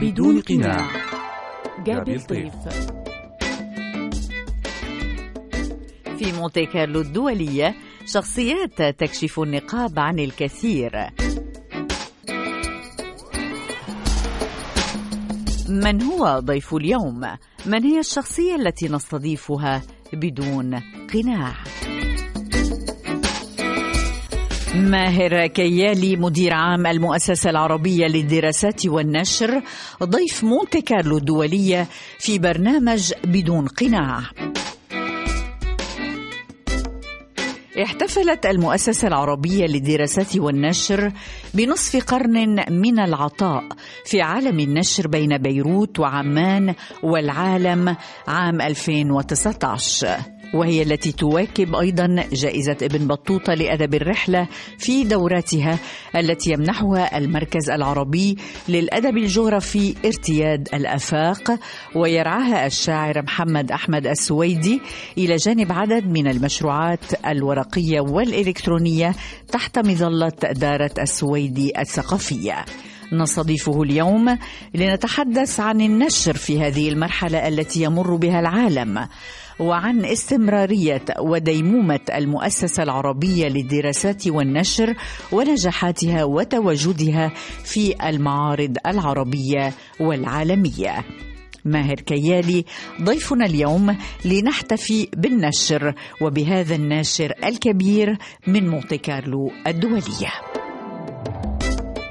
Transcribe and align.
بدون 0.00 0.40
قناع. 0.40 0.90
جابي 1.84 2.16
الطيف 2.16 2.54
في 6.18 6.32
مونتي 6.32 6.66
كارلو 6.66 7.00
الدولية 7.00 7.74
شخصيات 8.06 8.82
تكشف 8.82 9.40
النقاب 9.40 9.98
عن 9.98 10.18
الكثير. 10.18 10.92
من 15.68 16.02
هو 16.02 16.38
ضيف 16.38 16.74
اليوم؟ 16.74 17.20
من 17.66 17.84
هي 17.84 17.98
الشخصية 17.98 18.54
التي 18.54 18.88
نستضيفها 18.88 19.82
بدون 20.12 20.82
قناع؟ 21.14 21.54
ماهر 24.74 25.46
كيالي 25.46 26.16
مدير 26.16 26.52
عام 26.52 26.86
المؤسسة 26.86 27.50
العربية 27.50 28.06
للدراسات 28.06 28.86
والنشر 28.86 29.62
ضيف 30.02 30.44
مونتي 30.44 30.80
كارلو 30.80 31.16
الدولية 31.18 31.86
في 32.18 32.38
برنامج 32.38 33.12
بدون 33.24 33.66
قناع. 33.66 34.20
احتفلت 37.82 38.46
المؤسسة 38.46 39.08
العربية 39.08 39.66
للدراسات 39.66 40.36
والنشر 40.36 41.12
بنصف 41.54 42.04
قرن 42.04 42.64
من 42.72 43.00
العطاء 43.00 43.64
في 44.04 44.22
عالم 44.22 44.60
النشر 44.60 45.08
بين 45.08 45.38
بيروت 45.38 45.98
وعمان 45.98 46.74
والعالم 47.02 47.96
عام 48.28 48.60
2019 48.60 50.39
وهي 50.54 50.82
التي 50.82 51.12
تواكب 51.12 51.74
أيضا 51.74 52.24
جائزة 52.32 52.76
ابن 52.82 53.06
بطوطة 53.06 53.54
لأدب 53.54 53.94
الرحلة 53.94 54.48
في 54.78 55.04
دوراتها 55.04 55.78
التي 56.16 56.52
يمنحها 56.52 57.18
المركز 57.18 57.70
العربي 57.70 58.36
للأدب 58.68 59.16
الجغرافي 59.16 59.94
ارتياد 60.04 60.68
الأفاق 60.74 61.58
ويرعاها 61.94 62.66
الشاعر 62.66 63.22
محمد 63.22 63.72
أحمد 63.72 64.06
السويدي 64.06 64.80
إلى 65.18 65.36
جانب 65.36 65.72
عدد 65.72 66.06
من 66.06 66.28
المشروعات 66.28 67.26
الورقية 67.26 68.00
والإلكترونية 68.00 69.14
تحت 69.52 69.78
مظلة 69.78 70.32
دارة 70.52 70.90
السويدي 70.98 71.80
الثقافية. 71.80 72.64
نستضيفه 73.12 73.82
اليوم 73.82 74.38
لنتحدث 74.74 75.60
عن 75.60 75.80
النشر 75.80 76.36
في 76.36 76.60
هذه 76.60 76.88
المرحلة 76.88 77.48
التي 77.48 77.82
يمر 77.82 78.16
بها 78.16 78.40
العالم 78.40 79.08
وعن 79.60 80.04
استمرارية 80.04 81.04
وديمومة 81.18 82.00
المؤسسة 82.14 82.82
العربية 82.82 83.48
للدراسات 83.48 84.28
والنشر 84.28 84.94
ونجاحاتها 85.32 86.24
وتواجدها 86.24 87.32
في 87.64 88.08
المعارض 88.08 88.76
العربية 88.86 89.72
والعالمية. 90.00 91.04
ماهر 91.64 91.94
كيالي 91.94 92.64
ضيفنا 93.02 93.46
اليوم 93.46 93.96
لنحتفي 94.24 95.08
بالنشر 95.16 95.94
وبهذا 96.20 96.74
الناشر 96.74 97.32
الكبير 97.44 98.18
من 98.46 98.68
مونتي 98.68 98.98
كارلو 98.98 99.50
الدولية. 99.66 100.59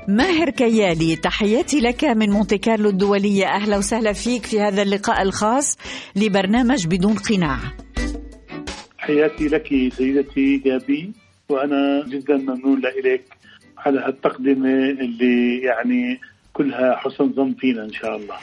ماهر 0.10 0.50
كيالي 0.50 1.16
تحياتي 1.16 1.80
لك 1.80 2.04
من 2.04 2.30
مونتي 2.30 2.58
كارلو 2.58 2.90
الدولية 2.90 3.46
أهلا 3.46 3.78
وسهلا 3.78 4.14
فيك 4.14 4.46
في 4.46 4.60
هذا 4.60 4.82
اللقاء 4.82 5.22
الخاص 5.22 5.78
لبرنامج 6.16 6.88
بدون 6.88 7.14
قناع. 7.14 7.58
حياتي 8.98 9.48
لك 9.48 9.68
سيدتي 9.98 10.58
جابي 10.58 11.12
وأنا 11.50 12.06
جدا 12.08 12.38
ممنون 12.38 12.80
لإليك 12.82 13.24
على 13.78 14.00
هالتقدمة 14.00 14.70
اللي 14.90 15.60
يعني 15.64 16.20
كلها 16.54 16.96
حسن 16.96 17.34
ظن 17.34 17.54
فينا 17.54 17.84
إن 17.84 17.94
شاء 17.94 18.16
الله. 18.16 18.36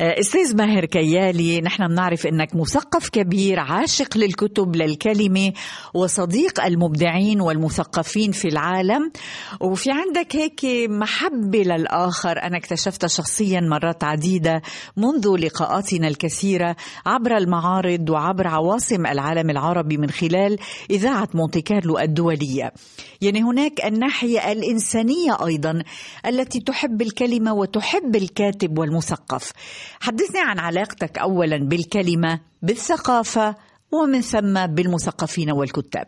أستاذ 0.00 0.56
ماهر 0.56 0.84
كيالي 0.84 1.60
نحن 1.60 1.88
بنعرف 1.88 2.26
إنك 2.26 2.56
مثقف 2.56 3.08
كبير 3.08 3.60
عاشق 3.60 4.16
للكتب 4.16 4.76
للكلمة 4.76 5.52
وصديق 5.94 6.64
المبدعين 6.64 7.40
والمثقفين 7.40 8.32
في 8.32 8.48
العالم. 8.48 9.12
وفي 9.60 9.90
عندك 9.90 10.36
هيك 10.36 10.90
محبة 10.90 11.58
للآخر. 11.58 12.42
أنا 12.42 12.56
اكتشفتها 12.56 13.08
شخصيا 13.08 13.60
مرات 13.60 14.04
عديدة 14.04 14.62
منذ 14.96 15.36
لقاءاتنا 15.36 16.08
الكثيرة 16.08 16.76
عبر 17.06 17.36
المعارض 17.36 18.10
وعبر 18.10 18.46
عواصم 18.46 19.06
العالم 19.06 19.50
العربي 19.50 19.96
من 19.96 20.10
خلال 20.10 20.58
إذاعة 20.90 21.28
مونتي 21.34 21.60
كارلو 21.60 21.98
الدولية. 21.98 22.72
يعني 23.20 23.42
هناك 23.42 23.84
الناحية 23.84 24.52
الإنسانية 24.52 25.46
أيضا 25.46 25.82
التي 26.26 26.60
تحب 26.60 27.02
الكلمة 27.02 27.54
وتحب 27.54 28.16
الكاتب 28.16 28.78
والمثقف. 28.78 29.52
حدثني 30.00 30.40
عن 30.40 30.58
علاقتك 30.58 31.18
اولا 31.18 31.56
بالكلمة 31.56 32.40
بالثقافة 32.62 33.54
ومن 33.92 34.20
ثم 34.20 34.66
بالمثقفين 34.66 35.50
والكتاب. 35.50 36.06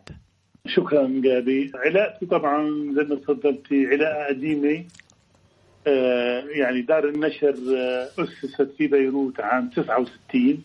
شكرا 0.66 1.08
جابي. 1.24 1.72
علاقتي 1.74 2.26
طبعا 2.26 2.66
زي 2.96 3.02
ما 3.02 3.14
تفضلتي 3.14 3.86
علاقة 3.86 4.26
قديمة. 4.28 4.84
آه 5.86 6.42
يعني 6.60 6.82
دار 6.82 7.08
النشر 7.08 7.54
آه 7.76 8.08
أسست 8.18 8.74
في 8.78 8.86
بيروت 8.86 9.40
عام 9.40 9.70
69 9.70 10.62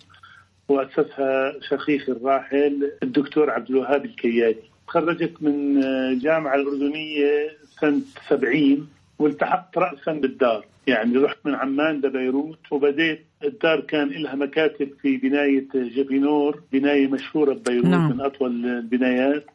وأسسها 0.68 1.54
شقيقي 1.70 2.12
الراحل 2.12 2.92
الدكتور 3.04 3.50
عبد 3.50 3.70
الوهاب 3.70 4.06
الكيادي. 4.06 4.72
تخرجت 4.88 5.34
من 5.42 5.84
الجامعة 5.84 6.56
الأردنية 6.56 7.50
سنة 7.82 8.02
70 8.30 8.88
والتحقت 9.20 9.78
راسا 9.78 10.12
بالدار. 10.12 10.66
يعني 10.88 11.18
رحت 11.18 11.38
من 11.46 11.56
عمان 11.56 11.96
لبيروت 11.96 12.72
وبديت 12.72 13.26
الدار 13.44 13.80
كان 13.82 14.10
لها 14.10 14.36
مكاتب 14.36 14.90
في 15.02 15.18
بناية 15.18 15.68
جبينور 15.74 16.62
بناية 16.72 17.08
مشهورة 17.08 17.54
ببيروت 17.54 17.86
نعم. 17.86 18.12
من 18.12 18.22
أطول 18.22 18.66
البنايات. 18.66 19.46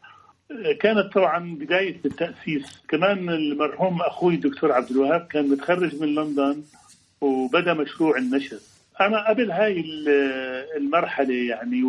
كانت 0.80 1.12
طبعا 1.14 1.54
بداية 1.54 1.96
التأسيس. 2.04 2.82
كمان 2.88 3.28
المرحوم 3.28 4.02
أخوي 4.02 4.34
الدكتور 4.34 4.72
عبد 4.72 4.90
الوهاب 4.90 5.26
كان 5.30 5.48
متخرج 5.48 6.00
من 6.00 6.14
لندن 6.14 6.62
وبدأ 7.20 7.74
مشروع 7.74 8.18
النشر. 8.18 8.58
أنا 9.00 9.28
قبل 9.28 9.50
هاي 9.50 9.84
المرحلة 10.76 11.34
يعني 11.34 11.82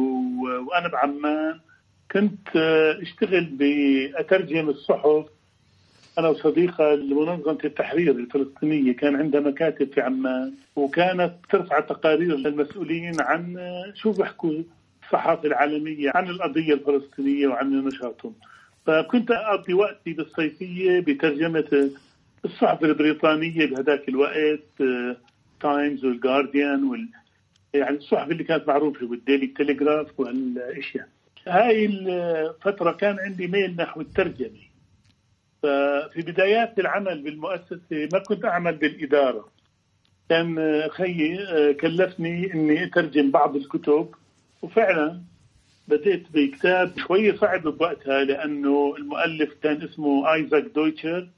وأنا 0.68 0.88
بعمان 0.88 1.60
كنت 2.12 2.58
أشتغل 3.02 3.46
بأترجم 3.46 4.70
الصحف 4.70 5.26
أنا 6.18 6.28
وصديقة 6.28 6.96
لمنظمه 6.96 7.58
التحرير 7.66 8.12
الفلسطينية 8.12 8.94
كان 8.94 9.16
عندها 9.16 9.42
مكاتب 9.42 9.94
في 9.94 10.02
عمان 10.02 10.54
وكانت 10.76 11.34
ترفع 11.50 11.80
تقارير 11.80 12.36
للمسؤولين 12.36 13.22
عن 13.22 13.56
شو 13.96 14.12
بيحكوا 14.12 14.54
الصحافة 15.04 15.48
العالمية 15.48 16.12
عن 16.16 16.30
القضية 16.30 16.74
الفلسطينية 16.74 17.48
وعن 17.48 17.86
نشاطهم. 17.86 18.34
فكنت 18.86 19.32
أقضي 19.32 19.74
وقتي 19.74 20.14
بالصيفية 20.14 21.00
بترجمة 21.00 21.90
الصحف 22.46 22.84
البريطانية 22.84 23.66
بهذاك 23.66 24.10
الوقت 24.10 24.84
تايمز 25.62 26.06
والجارديان 26.06 26.84
وال 26.84 27.08
يعني 27.74 27.98
الصحف 27.98 28.32
اللي 28.32 28.44
كانت 28.44 28.68
معروفة 28.68 29.06
والديلي 29.06 29.48
تليجراف 29.48 30.20
والأشياء. 30.20 31.08
هاي 31.48 31.86
الفترة 31.86 32.92
كان 32.92 33.20
عندي 33.20 33.48
ميل 33.48 33.76
نحو 33.76 34.02
الترجمة. 34.02 34.67
ففي 35.64 36.22
بدايات 36.22 36.80
العمل 36.80 37.22
بالمؤسسة 37.22 38.10
ما 38.14 38.20
كنت 38.20 38.46
أعمل 38.46 38.76
بالإدارة. 38.76 39.50
كان 40.30 40.82
خيي 40.90 41.38
كلفني 41.74 42.54
إني 42.54 42.84
أترجم 42.84 43.32
بعض 43.32 43.56
الكتب 43.56 44.10
وفعلا 44.62 45.22
بديت 45.88 46.24
بكتاب 46.34 46.92
شوية 47.00 47.36
صعب 47.36 47.62
بوقتها 47.62 48.24
لأنه 48.24 48.96
المؤلف 48.98 49.54
كان 49.64 49.82
اسمه 49.82 50.34
آيزاك 50.34 50.64
دويتشر 50.76 51.30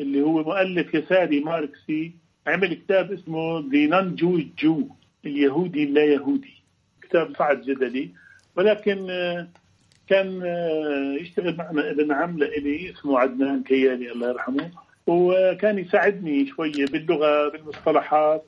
اللي 0.00 0.22
هو 0.22 0.42
مؤلف 0.42 0.94
يساري 0.94 1.40
ماركسي 1.40 2.12
عمل 2.46 2.74
كتاب 2.74 3.12
اسمه 3.12 3.58
The 3.72 3.86
Non-Jewish 3.86 4.40
Jew 4.58 4.88
اليهودي 5.26 5.84
اللا 5.84 6.04
يهودي. 6.04 6.54
كتاب 7.02 7.36
صعب 7.36 7.60
جدلي 7.60 8.10
ولكن 8.56 9.06
كان 10.10 10.42
يشتغل 11.20 11.56
معنا 11.56 11.90
ابن 11.90 12.12
عم 12.12 12.38
لإلي 12.38 12.90
اسمه 12.90 13.18
عدنان 13.18 13.62
كيالي 13.62 14.12
الله 14.12 14.28
يرحمه. 14.28 14.70
وكان 15.06 15.78
يساعدني 15.78 16.46
شوية 16.46 16.86
باللغة 16.92 17.48
بالمصطلحات. 17.48 18.44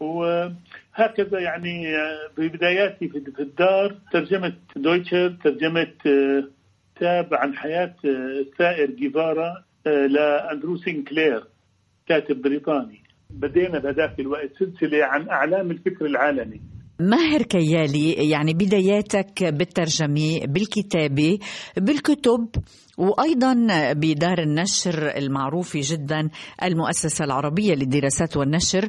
وهكذا 0.00 1.38
يعني 1.38 1.96
ببداياتي 2.38 3.08
في 3.08 3.40
الدار 3.40 3.96
ترجمت 4.12 4.54
دويتشر 4.76 5.36
ترجمت 5.44 5.94
كتاب 6.96 7.34
عن 7.34 7.54
حياة 7.54 7.94
الثائر 8.04 8.90
جيفارا 8.90 9.64
لأندرو 9.86 10.76
سينكلير 10.76 11.44
كاتب 12.08 12.42
بريطاني. 12.42 13.02
بدينا 13.30 13.78
بهذاك 13.78 14.20
الوقت 14.20 14.50
سلسلة 14.58 15.04
عن 15.04 15.28
أعلام 15.28 15.70
الفكر 15.70 16.06
العالمي. 16.06 16.60
ماهر 17.00 17.42
كيالي 17.42 18.12
يعني 18.12 18.54
بداياتك 18.54 19.44
بالترجمة 19.44 20.40
بالكتابة 20.44 21.38
بالكتب 21.76 22.48
وأيضا 22.98 23.54
بدار 23.92 24.38
النشر 24.38 25.16
المعروفة 25.16 25.80
جدا 25.82 26.28
المؤسسة 26.62 27.24
العربية 27.24 27.74
للدراسات 27.74 28.36
والنشر 28.36 28.88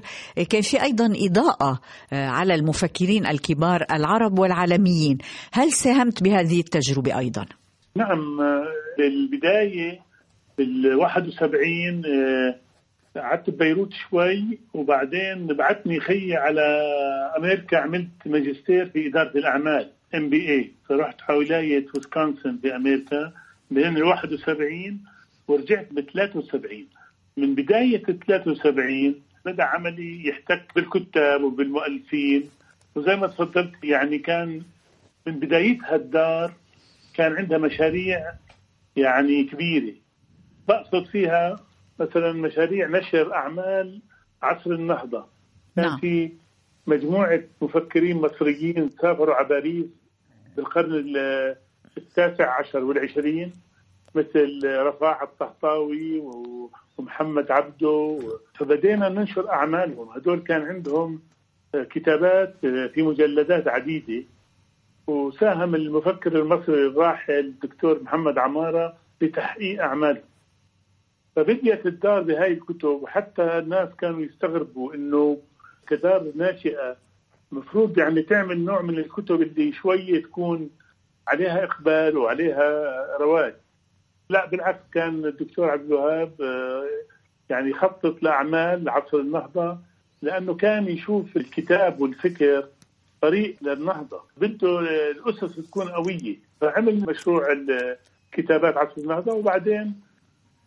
كان 0.49 0.61
في 0.61 0.83
أيضا 0.83 1.13
إضاءة 1.15 1.79
على 2.11 2.55
المفكرين 2.55 3.25
الكبار 3.25 3.85
العرب 3.91 4.39
والعالميين 4.39 5.17
هل 5.51 5.71
ساهمت 5.71 6.23
بهذه 6.23 6.59
التجربة 6.59 7.19
أيضا؟ 7.19 7.45
نعم 7.95 8.37
بالبداية 8.97 9.99
بال 10.57 10.95
71 10.95 12.03
قعدت 13.15 13.49
ببيروت 13.49 13.93
شوي 13.93 14.59
وبعدين 14.73 15.47
بعتني 15.47 15.99
خيي 15.99 16.35
على 16.35 16.61
أمريكا 17.37 17.77
عملت 17.77 18.09
ماجستير 18.25 18.85
في 18.85 19.07
إدارة 19.07 19.37
الأعمال 19.37 19.89
MBA 20.15 20.71
فرحت 20.89 21.21
على 21.21 21.37
ولايه 21.39 21.85
ويسكونسن 21.95 22.57
في 22.57 22.75
أمريكا 22.75 23.31
بين 23.71 23.97
ال 23.97 24.03
71 24.03 24.99
ورجعت 25.47 25.87
ب 25.91 25.99
73 25.99 26.87
من 27.37 27.55
بداية 27.55 28.03
ال 28.09 28.19
73 28.19 29.15
بدأ 29.45 29.63
عملي 29.63 30.27
يحتك 30.27 30.65
بالكتاب 30.75 31.43
وبالمؤلفين 31.43 32.49
وزي 32.95 33.15
ما 33.15 33.27
تفضلت 33.27 33.83
يعني 33.83 34.17
كان 34.19 34.61
من 35.27 35.39
بدايتها 35.39 35.95
الدار 35.95 36.53
كان 37.15 37.33
عندها 37.33 37.57
مشاريع 37.57 38.33
يعني 38.95 39.43
كبيرة. 39.43 39.93
بقصد 40.67 41.05
فيها 41.05 41.59
مثلا 41.99 42.31
مشاريع 42.31 42.87
نشر 42.87 43.33
أعمال 43.33 44.01
عصر 44.41 44.71
النهضة. 44.71 45.25
كان 45.75 45.85
نعم. 45.85 45.99
في 45.99 46.31
مجموعة 46.87 47.43
مفكرين 47.61 48.17
مصريين 48.17 48.89
سافروا 48.89 49.35
على 49.35 49.47
باريس 49.47 49.85
بالقرن 50.57 51.15
التاسع 51.97 52.59
عشر 52.59 52.83
والعشرين 52.83 53.53
مثل 54.15 54.59
رفاع 54.65 55.23
الطهطاوي 55.23 56.23
ومحمد 56.97 57.51
عبده 57.51 58.19
فبدينا 58.55 59.09
ننشر 59.09 59.49
أعمالهم. 59.49 60.09
هدول 60.09 60.39
كان 60.39 60.61
عندهم 60.61 61.21
كتابات 61.73 62.55
في 62.61 63.01
مجلدات 63.01 63.67
عديدة. 63.67 64.23
وساهم 65.07 65.75
المفكر 65.75 66.39
المصري 66.39 66.87
الراحل 66.87 67.39
الدكتور 67.39 68.03
محمد 68.03 68.37
عمارة 68.37 68.97
في 69.19 69.27
تحقيق 69.27 69.83
أعمالهم. 69.83 70.23
فبديت 71.35 71.85
الدار 71.85 72.21
بهاي 72.21 72.53
الكتب 72.53 72.87
وحتى 73.01 73.57
الناس 73.57 73.89
كانوا 73.97 74.21
يستغربوا 74.21 74.93
إنه 74.93 75.37
كدار 75.87 76.31
ناشئة 76.35 76.97
مفروض 77.51 77.97
يعني 77.97 78.21
تعمل 78.21 78.65
نوع 78.65 78.81
من 78.81 78.97
الكتب 78.97 79.41
اللي 79.41 79.73
شوية 79.73 80.21
تكون 80.21 80.69
عليها 81.27 81.63
إقبال 81.63 82.17
وعليها 82.17 83.17
رواج. 83.19 83.53
لا 84.29 84.45
بالعكس 84.45 84.79
كان 84.93 85.25
الدكتور 85.25 85.69
عبد 85.69 85.85
الوهاب 85.85 86.31
يعني 87.49 87.69
يخطط 87.69 88.23
لأعمال 88.23 88.89
عصر 88.89 89.17
النهضة 89.17 89.77
لأنه 90.21 90.53
كان 90.53 90.87
يشوف 90.87 91.37
الكتاب 91.37 92.01
والفكر 92.01 92.67
طريق 93.21 93.55
للنهضة. 93.61 94.21
بده 94.37 94.79
الأسس 95.11 95.55
تكون 95.55 95.87
قوية 95.89 96.35
فعمل 96.61 97.05
مشروع 97.09 97.47
الكتابات 98.31 98.77
عصر 98.77 99.01
النهضة 99.01 99.33
وبعدين 99.33 99.93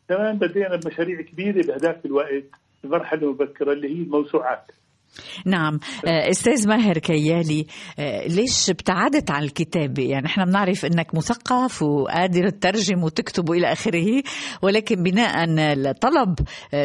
كمان 0.08 0.38
بدينا 0.38 0.76
بمشاريع 0.76 1.20
كبيرة 1.22 1.66
بهذاك 1.66 2.00
الوقت 2.04 2.44
المرحلة 2.84 3.22
المبكرة 3.22 3.72
اللي 3.72 3.88
هي 3.88 4.02
الموسوعات. 4.02 4.70
نعم. 5.46 5.78
أستاذ 6.04 6.68
ماهر 6.68 6.98
كيالي 6.98 7.66
ليش 8.28 8.70
ابتعدت 8.70 9.30
عن 9.30 9.42
الكتابة؟ 9.42 10.02
يعني 10.02 10.26
إحنا 10.26 10.44
بنعرف 10.44 10.84
إنك 10.84 11.14
مثقف 11.14 11.82
وقادر 11.82 12.48
تترجم 12.48 13.04
وتكتب 13.04 13.48
وإلى 13.50 13.72
آخره 13.72 14.22
ولكن 14.62 15.02
بناء 15.02 15.44
لطلب 15.74 16.34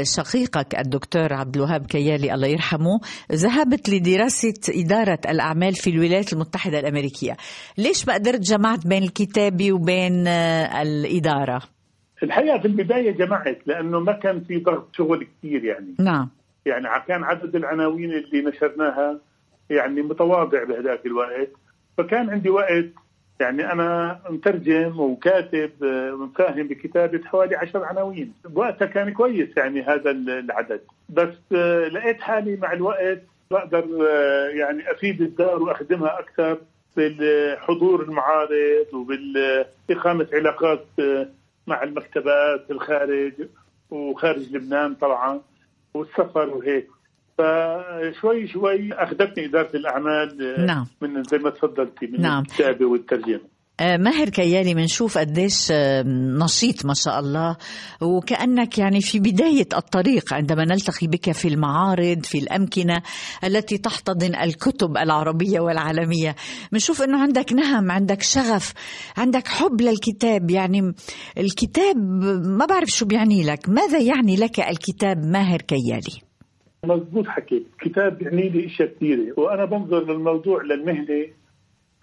شقيقك 0.01 0.79
الدكتور 0.79 1.33
عبد 1.33 1.55
الوهاب 1.55 1.85
كيالي 1.85 2.33
الله 2.33 2.47
يرحمه 2.47 2.99
ذهبت 3.31 3.89
لدراسة 3.89 4.53
إدارة 4.69 5.19
الأعمال 5.29 5.73
في 5.75 5.89
الولايات 5.89 6.33
المتحدة 6.33 6.79
الأمريكية. 6.79 7.37
ليش 7.77 8.07
ما 8.07 8.13
قدرت 8.13 8.39
جمعت 8.39 8.87
بين 8.87 9.03
الكتابة 9.03 9.73
وبين 9.73 10.27
الإدارة؟ 10.27 11.61
الحقيقة 12.23 12.59
في 12.59 12.65
البداية 12.65 13.11
جمعت 13.11 13.57
لأنه 13.65 13.99
ما 13.99 14.11
كان 14.11 14.41
في 14.41 14.57
ضغط 14.57 14.95
شغل 14.95 15.23
كثير 15.23 15.63
يعني. 15.63 15.95
نعم. 15.99 16.29
يعني 16.65 16.87
كان 17.07 17.23
عدد 17.23 17.55
العناوين 17.55 18.11
اللي 18.13 18.41
نشرناها 18.41 19.19
يعني 19.69 20.01
متواضع 20.01 20.63
بهذاك 20.63 21.05
الوقت. 21.05 21.49
فكان 21.97 22.29
عندي 22.29 22.49
وقت 22.49 22.85
يعني 23.39 23.71
أنا 23.71 24.19
مترجم 24.29 24.99
وكاتب 24.99 25.71
ومساهم 25.81 26.67
بكتابة 26.67 27.21
حوالي 27.25 27.55
عشر 27.55 27.83
عناوين. 27.83 28.33
وقتها 28.53 28.85
كان 28.85 29.13
كويس 29.13 29.57
يعني 29.57 29.81
هذا 29.81 30.11
العدد. 30.11 30.81
بس 31.09 31.51
لقيت 31.91 32.21
حالي 32.21 32.55
مع 32.55 32.73
الوقت 32.73 33.21
بقدر 33.51 33.85
يعني 34.53 34.91
أفيد 34.91 35.21
الدار 35.21 35.63
وأخدمها 35.63 36.19
أكثر 36.19 36.57
بالحضور 36.97 38.01
المعارض 38.03 38.87
وبالإقامة 38.93 40.27
علاقات 40.33 40.85
مع 41.71 41.83
المكتبات 41.83 42.65
في 42.67 42.73
الخارج 42.73 43.33
وخارج 43.89 44.55
لبنان 44.55 44.95
طبعا 44.95 45.41
والسفر 45.93 46.49
وهيك 46.49 46.87
فشوي 47.37 48.47
شوي 48.47 48.93
أخذتني 48.93 49.45
إدارة 49.45 49.75
الأعمال 49.75 50.65
نعم. 50.65 50.87
من 51.01 51.23
زي 51.23 51.37
ما 51.37 51.49
تفضلتي 51.49 52.07
من 52.07 52.21
نعم. 52.21 52.43
الكتابة 52.43 52.85
والترجمة 52.85 53.41
ماهر 53.81 54.29
كيالي 54.29 54.73
بنشوف 54.73 55.17
قديش 55.17 55.71
نشيط 56.43 56.85
ما 56.85 56.93
شاء 56.93 57.19
الله 57.19 57.57
وكأنك 58.01 58.77
يعني 58.77 59.01
في 59.01 59.19
بداية 59.19 59.67
الطريق 59.77 60.33
عندما 60.33 60.65
نلتقي 60.65 61.07
بك 61.07 61.31
في 61.31 61.47
المعارض 61.47 62.25
في 62.25 62.37
الأمكنة 62.39 63.01
التي 63.43 63.77
تحتضن 63.77 64.35
الكتب 64.35 64.97
العربية 64.97 65.59
والعالمية. 65.59 66.35
بنشوف 66.71 67.01
أنه 67.01 67.21
عندك 67.21 67.53
نهم 67.53 67.91
عندك 67.91 68.21
شغف 68.21 68.73
عندك 69.17 69.47
حب 69.47 69.81
للكتاب. 69.81 70.51
يعني 70.51 70.93
الكتاب 71.37 71.97
ما 72.45 72.65
بعرف 72.65 72.89
شو 72.89 73.05
بيعني 73.05 73.43
لك. 73.43 73.69
ماذا 73.69 73.99
يعني 73.99 74.35
لك 74.35 74.59
الكتاب 74.59 75.25
ماهر 75.25 75.61
كيالي؟ 75.61 76.21
مضبوط 76.85 77.27
حكيت 77.27 77.67
كتاب 77.81 78.21
يعني 78.21 78.49
لي 78.49 78.65
إشياء 78.65 78.93
كثيرة 78.95 79.33
وأنا 79.37 79.65
بنظر 79.65 80.11
للموضوع 80.11 80.63
للمهنة 80.63 81.25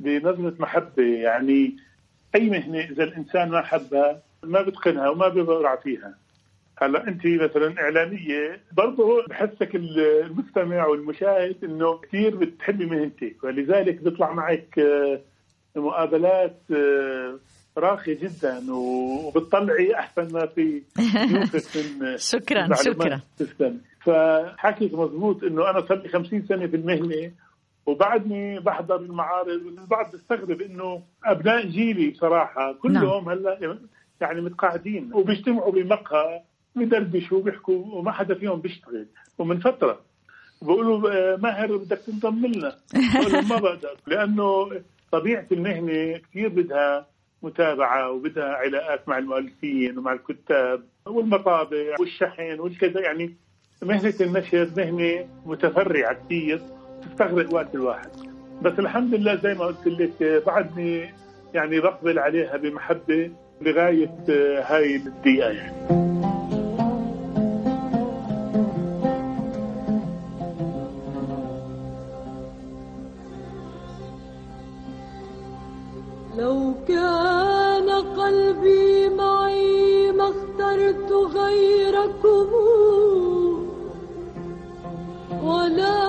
بنظرة 0.00 0.54
محبة 0.58 1.02
يعني 1.02 1.76
أي 2.34 2.50
مهنة 2.50 2.78
إذا 2.78 3.04
الإنسان 3.04 3.48
ما 3.48 3.62
حبها 3.62 4.22
ما 4.42 4.62
بتقنها 4.62 5.08
وما 5.08 5.28
بيبرع 5.28 5.76
فيها. 5.76 6.14
هلأ 6.82 7.08
أنت 7.08 7.26
مثلا 7.26 7.80
إعلامية 7.80 8.60
برضه 8.72 9.24
بحسك 9.28 9.74
المستمع 9.74 10.86
والمشاهد 10.86 11.64
إنه 11.64 11.98
كثير 11.98 12.36
بتحبي 12.36 12.86
مهنتك 12.86 13.44
ولذلك 13.44 14.02
بيطلع 14.02 14.32
معك 14.32 14.80
مقابلات 15.76 16.60
راقية 17.78 18.18
جدا 18.20 18.72
وبتطلعي 18.72 19.94
أحسن 19.94 20.32
ما 20.32 20.46
في 20.46 20.82
من 22.00 22.16
شكرا 22.16 23.20
شكرا. 23.40 23.78
فحكيك 24.00 24.94
مضبوط 24.94 25.44
إنه 25.44 25.70
أنا 25.70 25.86
صار 25.86 26.02
لي 26.02 26.08
50 26.08 26.42
سنة 26.42 26.66
في 26.66 26.76
المهنة 26.76 27.32
وبعدني 27.88 28.60
بحضر 28.60 28.96
المعارض 28.96 29.48
البعض 29.48 30.10
بيستغرب 30.12 30.60
إنه 30.60 31.02
أبناء 31.24 31.66
جيلي 31.66 32.10
بصراحة 32.10 32.72
كلهم 32.72 33.24
نعم. 33.24 33.38
هلأ 33.38 33.78
يعني 34.20 34.40
متقاعدين 34.40 35.10
وبيجتمعوا 35.14 35.72
بمقهى 35.72 36.42
بدردشوا 36.76 37.38
وبيحكوا 37.38 37.84
وما 37.94 38.12
حدا 38.12 38.34
فيهم 38.34 38.60
بيشتغل. 38.60 39.06
ومن 39.38 39.60
فترة 39.60 40.00
بقولوا 40.62 41.36
ماهر 41.36 41.76
بدك 41.76 41.98
تنضم 41.98 42.46
لنا. 42.46 42.76
ما 43.50 43.56
بقدر 43.58 43.96
لأنه 44.06 44.70
طبيعة 45.12 45.46
المهنة 45.52 46.18
كثير 46.18 46.48
بدها 46.48 47.06
متابعة 47.42 48.10
وبدها 48.10 48.54
علاقات 48.54 49.08
مع 49.08 49.18
المؤلفين 49.18 49.98
ومع 49.98 50.12
الكتاب 50.12 50.82
والمطابع 51.06 51.94
والشحن 52.00 52.60
والكذا. 52.60 53.00
يعني 53.00 53.36
مهنة 53.82 54.14
النشر 54.20 54.68
مهنة 54.76 55.28
متفرعة 55.46 56.24
كثير 56.24 56.77
تستغرق 57.02 57.54
وقت 57.54 57.74
الواحد. 57.74 58.10
بس 58.62 58.78
الحمد 58.78 59.14
لله 59.14 59.34
زي 59.34 59.54
ما 59.54 59.64
قلت 59.64 59.86
لك 59.86 60.42
بعدني 60.46 61.14
يعني 61.54 61.80
بقبل 61.80 62.18
عليها 62.18 62.56
بمحبة 62.56 63.30
لغاية 63.60 64.14
هاي 64.68 64.96
الدقيقة 64.96 65.50
يعني. 65.50 66.08
لو 76.38 76.74
كان 76.88 77.90
قلبي 77.90 79.08
معي 79.08 80.12
ما 80.12 80.24
اخترت 80.24 81.12
غيركم 81.12 82.48
ولا 85.42 86.07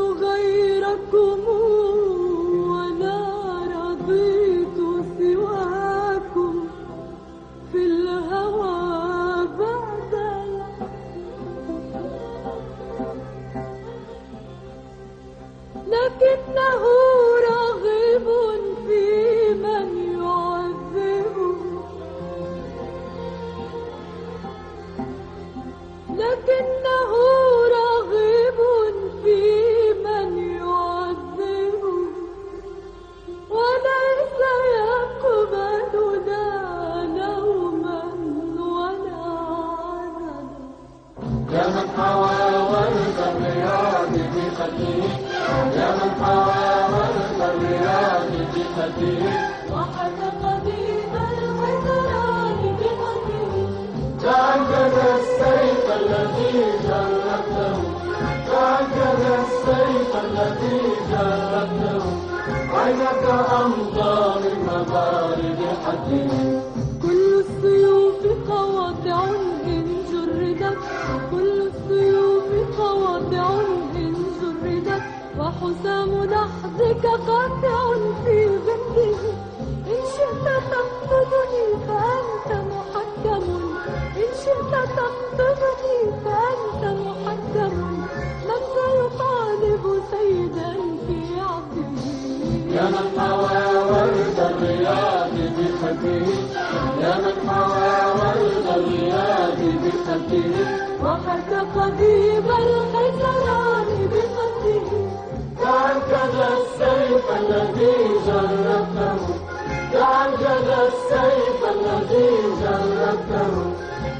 غيركم. 0.00 1.59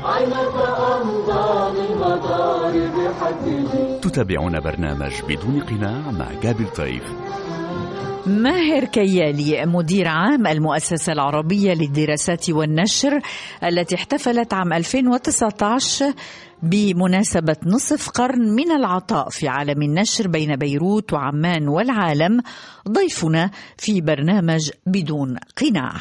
عينك 0.04 0.60
تتابعون 4.02 4.60
برنامج 4.60 5.12
بدون 5.28 5.60
قناع 5.60 6.10
مع 6.10 6.32
جابر 6.42 6.66
طيف. 6.66 7.02
ماهر 8.26 8.84
كيالي 8.84 9.66
مدير 9.66 10.08
عام 10.08 10.46
المؤسسة 10.46 11.12
العربية 11.12 11.72
للدراسات 11.72 12.50
والنشر 12.50 13.20
التي 13.64 13.94
احتفلت 13.94 14.54
عام 14.54 14.72
2019 14.72 16.12
بمناسبة 16.62 17.56
نصف 17.66 18.08
قرن 18.08 18.54
من 18.54 18.70
العطاء 18.70 19.28
في 19.28 19.48
عالم 19.48 19.82
النشر 19.82 20.28
بين 20.28 20.56
بيروت 20.56 21.12
وعمان 21.12 21.68
والعالم. 21.68 22.40
ضيفنا 22.88 23.50
في 23.78 24.00
برنامج 24.00 24.70
بدون 24.86 25.36
قناع. 25.56 25.92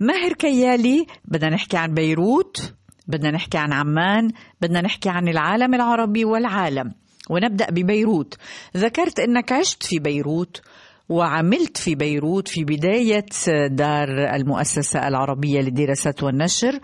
ماهر 0.00 0.32
كيالي 0.32 1.06
بدنا 1.24 1.54
نحكي 1.54 1.76
عن 1.76 1.94
بيروت. 1.94 2.74
بدنا 3.08 3.30
نحكي 3.30 3.58
عن 3.58 3.72
عمان 3.72 4.30
بدنا 4.60 4.80
نحكي 4.80 5.08
عن 5.08 5.28
العالم 5.28 5.74
العربي 5.74 6.24
والعالم 6.24 6.92
ونبدأ 7.30 7.70
ببيروت 7.70 8.36
ذكرت 8.76 9.20
أنك 9.20 9.52
عشت 9.52 9.82
في 9.82 9.98
بيروت 9.98 10.60
وعملت 11.08 11.76
في 11.76 11.94
بيروت 11.94 12.48
في 12.48 12.64
بداية 12.64 13.26
دار 13.66 14.08
المؤسسة 14.34 15.08
العربية 15.08 15.60
للدراسات 15.60 16.22
والنشر 16.22 16.80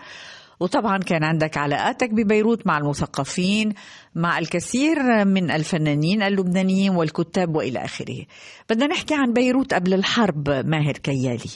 وطبعا 0.59 0.97
كان 0.97 1.23
عندك 1.23 1.57
علاقاتك 1.57 2.09
ببيروت 2.13 2.67
مع 2.67 2.77
المثقفين 2.77 3.73
مع 4.15 4.39
الكثير 4.39 5.25
من 5.25 5.51
الفنانين 5.51 6.21
اللبنانيين 6.21 6.95
والكتاب 6.95 7.55
وإلى 7.55 7.85
آخره. 7.85 8.25
بدنا 8.69 8.87
نحكي 8.87 9.13
عن 9.13 9.33
بيروت 9.33 9.73
قبل 9.73 9.93
الحرب 9.93 10.49
ماهر 10.49 10.93
كيالي. 10.93 11.49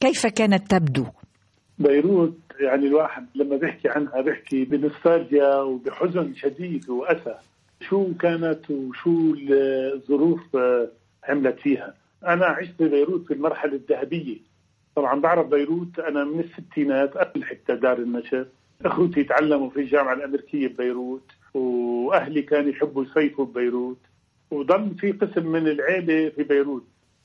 كيف 0.00 0.26
كانت 0.26 0.70
تبدو؟ 0.70 1.06
بيروت 1.78 2.38
يعني 2.60 2.86
الواحد 2.86 3.26
لما 3.34 3.56
بيحكي 3.56 3.88
عنها 3.88 4.20
بيحكي 4.20 4.64
بنوستالجيا 4.64 5.56
وبحزن 5.56 6.34
شديد 6.34 6.88
وأسى. 6.88 7.34
شو 7.80 8.14
كانت 8.14 8.70
وشو 8.70 9.34
الظروف 9.94 10.56
عملت 11.24 11.60
فيها؟ 11.60 11.94
أنا 12.26 12.46
عشت 12.46 12.82
ببيروت 12.82 13.26
في 13.26 13.34
المرحلة 13.34 13.72
الذهبية. 13.72 14.36
طبعا 14.96 15.20
بعرف 15.20 15.46
بيروت 15.46 15.98
أنا 15.98 16.24
من 16.24 16.40
الستينات 16.40 17.16
قبل 17.16 17.44
حتى 17.44 17.76
دار 17.76 17.98
النشر. 17.98 18.46
أخوتي 18.84 19.24
تعلموا 19.24 19.70
في 19.70 19.80
الجامعة 19.80 20.14
الأمريكية 20.14 20.68
ببيروت 20.68 21.30
وأهلي 21.54 22.42
كانوا 22.42 22.70
يحبوا 22.70 23.04
يصيفوا 23.04 23.44
ببيروت. 23.44 23.98
وضل 24.50 24.94
في 25.00 25.12
قسم 25.12 25.46
من 25.46 25.68
العيلة 25.68 26.28
في 26.28 26.42
بيروت. 26.42 26.84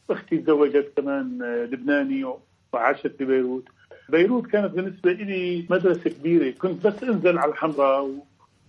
أختي 0.10 0.38
تزوجت 0.38 0.92
كمان 0.98 1.44
لبناني 1.72 2.34
وعاشت 2.74 3.08
في 3.18 3.26
بيروت. 3.26 3.66
بيروت 4.10 4.48
كانت 4.48 4.72
بالنسبة 4.72 5.12
لي 5.12 5.66
مدرسة 5.70 6.10
كبيرة. 6.10 6.52
كنت 6.52 6.88
بس 6.88 7.04
أنزل 7.04 7.38
على 7.38 7.52
الحمراء 7.52 8.10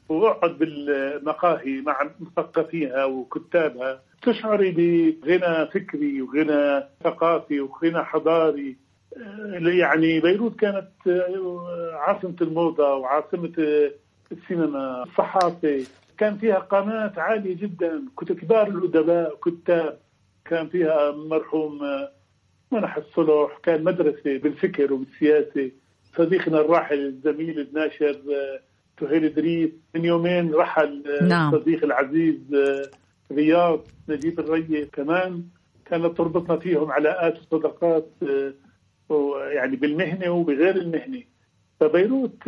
وأقعد 0.09 0.59
بالمقاهي 0.59 1.81
مع 1.81 2.11
مثقفيها 2.21 3.05
وكتابها. 3.05 4.01
تشعري 4.23 4.71
بغنى 4.71 5.67
فكري 5.67 6.23
وغنى 6.23 6.85
ثقافي 7.05 7.61
وغنى 7.61 8.05
حضاري. 8.05 8.77
يعني 9.63 10.21
بيروت 10.21 10.57
كانت 10.61 10.89
عاصمة 11.95 12.37
الموضة 12.41 12.95
وعاصمة 12.95 13.53
السينما 14.33 15.03
الصحافة. 15.03 15.85
كان 16.19 16.37
فيها 16.37 16.59
قامات 16.59 17.19
عالية 17.19 17.57
جدا. 17.57 18.03
كبار 18.17 18.69
الأدباء 18.69 19.39
كتاب. 19.45 19.99
كان 20.45 20.67
فيها 20.67 21.11
مرحوم 21.11 21.81
منح 22.73 22.97
الصلح 22.97 23.59
كان 23.63 23.85
مدرسة 23.85 24.39
بالفكر 24.39 24.93
وبالسياسة. 24.93 25.71
صديقنا 26.17 26.61
الراحل 26.61 27.07
الزميل 27.07 27.61
الناشر 27.61 28.17
سهيل 29.01 29.25
إدريس 29.25 29.71
من 29.95 30.05
يومين 30.05 30.55
رحل 30.55 31.03
نعم. 31.29 31.53
صديق 31.53 31.85
العزيز 31.85 32.39
رياض 33.33 33.81
نجيب 34.09 34.41
الري 34.41 34.87
كمان. 34.93 35.43
كانت 35.85 36.19
تربطنا 36.19 36.57
فيهم 36.57 36.93
علاقات 36.93 37.39
وصداقات 37.39 38.09
يعني 39.53 39.77
بالمهنة 39.77 40.31
وبغير 40.31 40.77
المهنة. 40.77 41.23
فبيروت 41.81 42.43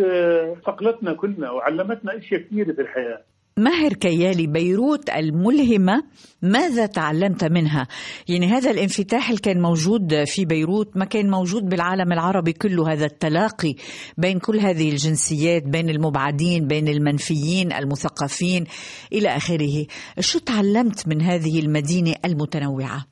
صقلتنا 0.66 1.12
كلنا 1.12 1.50
وعلمتنا 1.50 2.16
أشياء 2.16 2.40
كثيرة 2.40 2.72
في 2.72 2.80
الحياة. 2.82 3.22
ماهر 3.58 3.92
كيالي 3.92 4.46
بيروت 4.46 5.10
الملهمة 5.10 6.02
ماذا 6.42 6.86
تعلمت 6.86 7.44
منها؟ 7.44 7.86
يعني 8.28 8.46
هذا 8.46 8.70
الانفتاح 8.70 9.28
اللي 9.28 9.40
كان 9.40 9.60
موجود 9.60 10.24
في 10.24 10.44
بيروت 10.44 10.96
ما 10.96 11.04
كان 11.04 11.30
موجود 11.30 11.62
بالعالم 11.68 12.12
العربي 12.12 12.52
كله 12.52 12.92
هذا 12.92 13.06
التلاقي 13.06 13.74
بين 14.18 14.38
كل 14.38 14.58
هذه 14.58 14.90
الجنسيات 14.90 15.62
بين 15.62 15.90
المبعدين 15.90 16.66
بين 16.66 16.88
المنفيين 16.88 17.72
المثقفين 17.72 18.64
إلى 19.12 19.28
آخره 19.28 19.86
شو 20.20 20.38
تعلمت 20.38 21.08
من 21.08 21.22
هذه 21.22 21.60
المدينة 21.60 22.14
المتنوعة؟ 22.24 23.06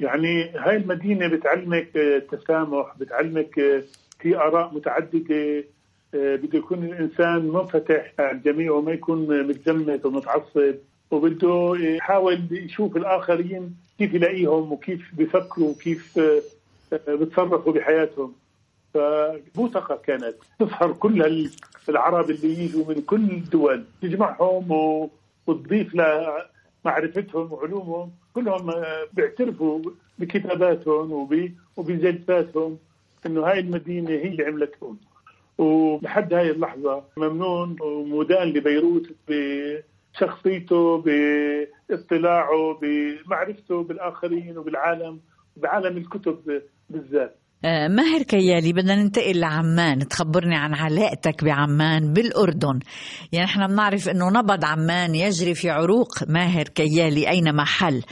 يعني 0.00 0.50
هاي 0.66 0.76
المدينة 0.76 1.28
بتعلمك 1.28 1.90
تسامح 2.30 2.96
بتعلمك 3.00 3.54
في 4.20 4.36
آراء 4.36 4.74
متعددة 4.74 5.64
بده 6.14 6.58
يكون 6.58 6.84
الإنسان 6.84 7.46
منفتح 7.48 8.12
على 8.18 8.30
الجميع 8.30 8.72
وما 8.72 8.92
يكون 8.92 9.46
متزمت 9.48 10.06
ومتعصب 10.06 10.74
وبده 11.10 11.72
يحاول 11.80 12.40
يشوف 12.50 12.96
الآخرين 12.96 13.74
كيف 13.98 14.14
يلاقيهم 14.14 14.72
وكيف 14.72 15.10
بيفكروا 15.14 15.68
وكيف 15.70 16.18
بتصرفوا 17.08 17.72
بحياتهم. 17.72 18.32
فبوثقة 18.94 19.96
كانت 19.96 20.34
تظهر 20.58 20.92
كل 20.92 21.22
ال- 21.22 21.50
العرب 21.88 22.30
اللي 22.30 22.64
يجوا 22.64 22.84
من 22.88 23.02
كل 23.02 23.30
الدول 23.30 23.84
تجمعهم 24.02 24.70
وتضيف 25.46 25.94
لمعرفتهم 25.94 27.52
وعلومهم 27.52 28.10
كلهم 28.34 28.70
آه، 28.70 29.06
بيعترفوا 29.12 29.80
بكتاباتهم 30.18 31.12
وب- 31.12 31.50
وبجلساتهم 31.76 32.78
إنه 33.26 33.40
هاي 33.46 33.58
المدينة 33.60 34.10
هي 34.10 34.28
اللي 34.28 34.44
عملتهم. 34.44 34.98
ولحد 35.58 36.34
هاي 36.34 36.50
اللحظة 36.50 37.04
ممنون 37.16 37.76
ومدان 37.80 38.48
لبيروت 38.48 39.06
بشخصيته 39.28 40.96
باطلاعه 41.88 42.78
بمعرفته 42.82 43.82
بالآخرين 43.82 44.58
وبالعالم 44.58 45.20
بعالم 45.56 45.96
الكتب 45.96 46.62
بالذات. 46.90 47.36
ماهر 47.64 48.22
كيالي 48.22 48.72
بدنا 48.72 48.94
ننتقل 48.94 49.40
لعمان. 49.40 49.98
تخبرني 49.98 50.56
عن 50.56 50.74
علاقتك 50.74 51.44
بعمان 51.44 52.12
بالأردن. 52.12 52.80
يعني 53.32 53.44
إحنا 53.44 53.66
بنعرف 53.66 54.08
إنه 54.08 54.30
نبض 54.30 54.64
عمان 54.64 55.14
يجري 55.14 55.54
في 55.54 55.70
عروق 55.70 56.08
ماهر 56.28 56.62
كيالي 56.62 57.30
أينما 57.30 57.64
حل. 57.64 58.02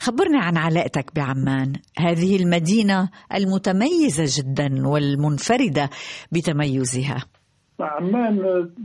خبرني 0.00 0.38
عن 0.38 0.56
علاقتك 0.56 1.14
بعمان. 1.14 1.72
هذه 1.98 2.36
المدينة 2.42 3.10
المتميزة 3.34 4.42
جدا 4.42 4.88
والمنفردة 4.88 5.90
بتميزها. 6.32 7.24
عمان 7.80 8.36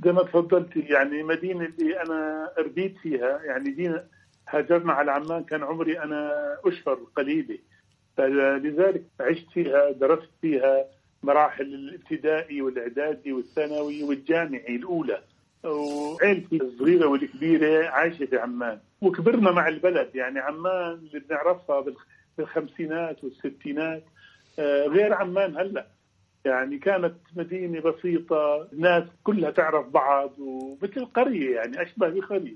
زي 0.05 0.11
ما 0.11 0.23
تفضلتي 0.23 0.79
يعني 0.79 1.23
مدينة 1.23 1.65
اللي 1.65 2.01
أنا 2.05 2.49
ربيت 2.65 2.95
فيها. 3.03 3.39
يعني 3.47 3.71
دينا 3.75 4.03
هاجرنا 4.49 4.93
على 4.93 5.11
عمان 5.11 5.43
كان 5.43 5.63
عمري 5.63 5.99
أنا 5.99 6.31
أشهر 6.65 6.97
قليلة. 7.17 7.57
فلذلك 8.17 9.03
عشت 9.19 9.49
فيها 9.53 9.91
درست 9.91 10.29
فيها 10.41 10.85
مراحل 11.23 11.63
الابتدائي 11.63 12.61
والإعدادي 12.61 13.33
والثانوي 13.33 14.03
والجامعي 14.03 14.75
الأولى. 14.75 15.21
وعيلتي 15.63 16.55
الصغيرة 16.61 17.07
والكبيرة 17.07 17.87
عايشة 17.87 18.25
في 18.25 18.37
عمان. 18.37 18.79
وكبرنا 19.01 19.51
مع 19.51 19.67
البلد 19.67 20.09
يعني 20.15 20.39
عمان 20.39 20.91
اللي 20.93 21.19
بنعرفها 21.19 21.81
بالخ- 21.81 22.05
بالخمسينات 22.37 23.23
والستينات. 23.23 24.03
آه، 24.59 24.85
غير 24.87 25.13
عمان 25.13 25.57
هلأ. 25.57 25.87
يعني 26.45 26.77
كانت 26.77 27.13
مدينة 27.35 27.79
بسيطة 27.81 28.67
الناس 28.73 29.03
كلها 29.23 29.51
تعرف 29.51 29.87
بعض 29.87 30.31
ومثل 30.39 31.05
قرية 31.05 31.55
يعني 31.55 31.81
أشبه 31.81 32.09
بقرية. 32.09 32.55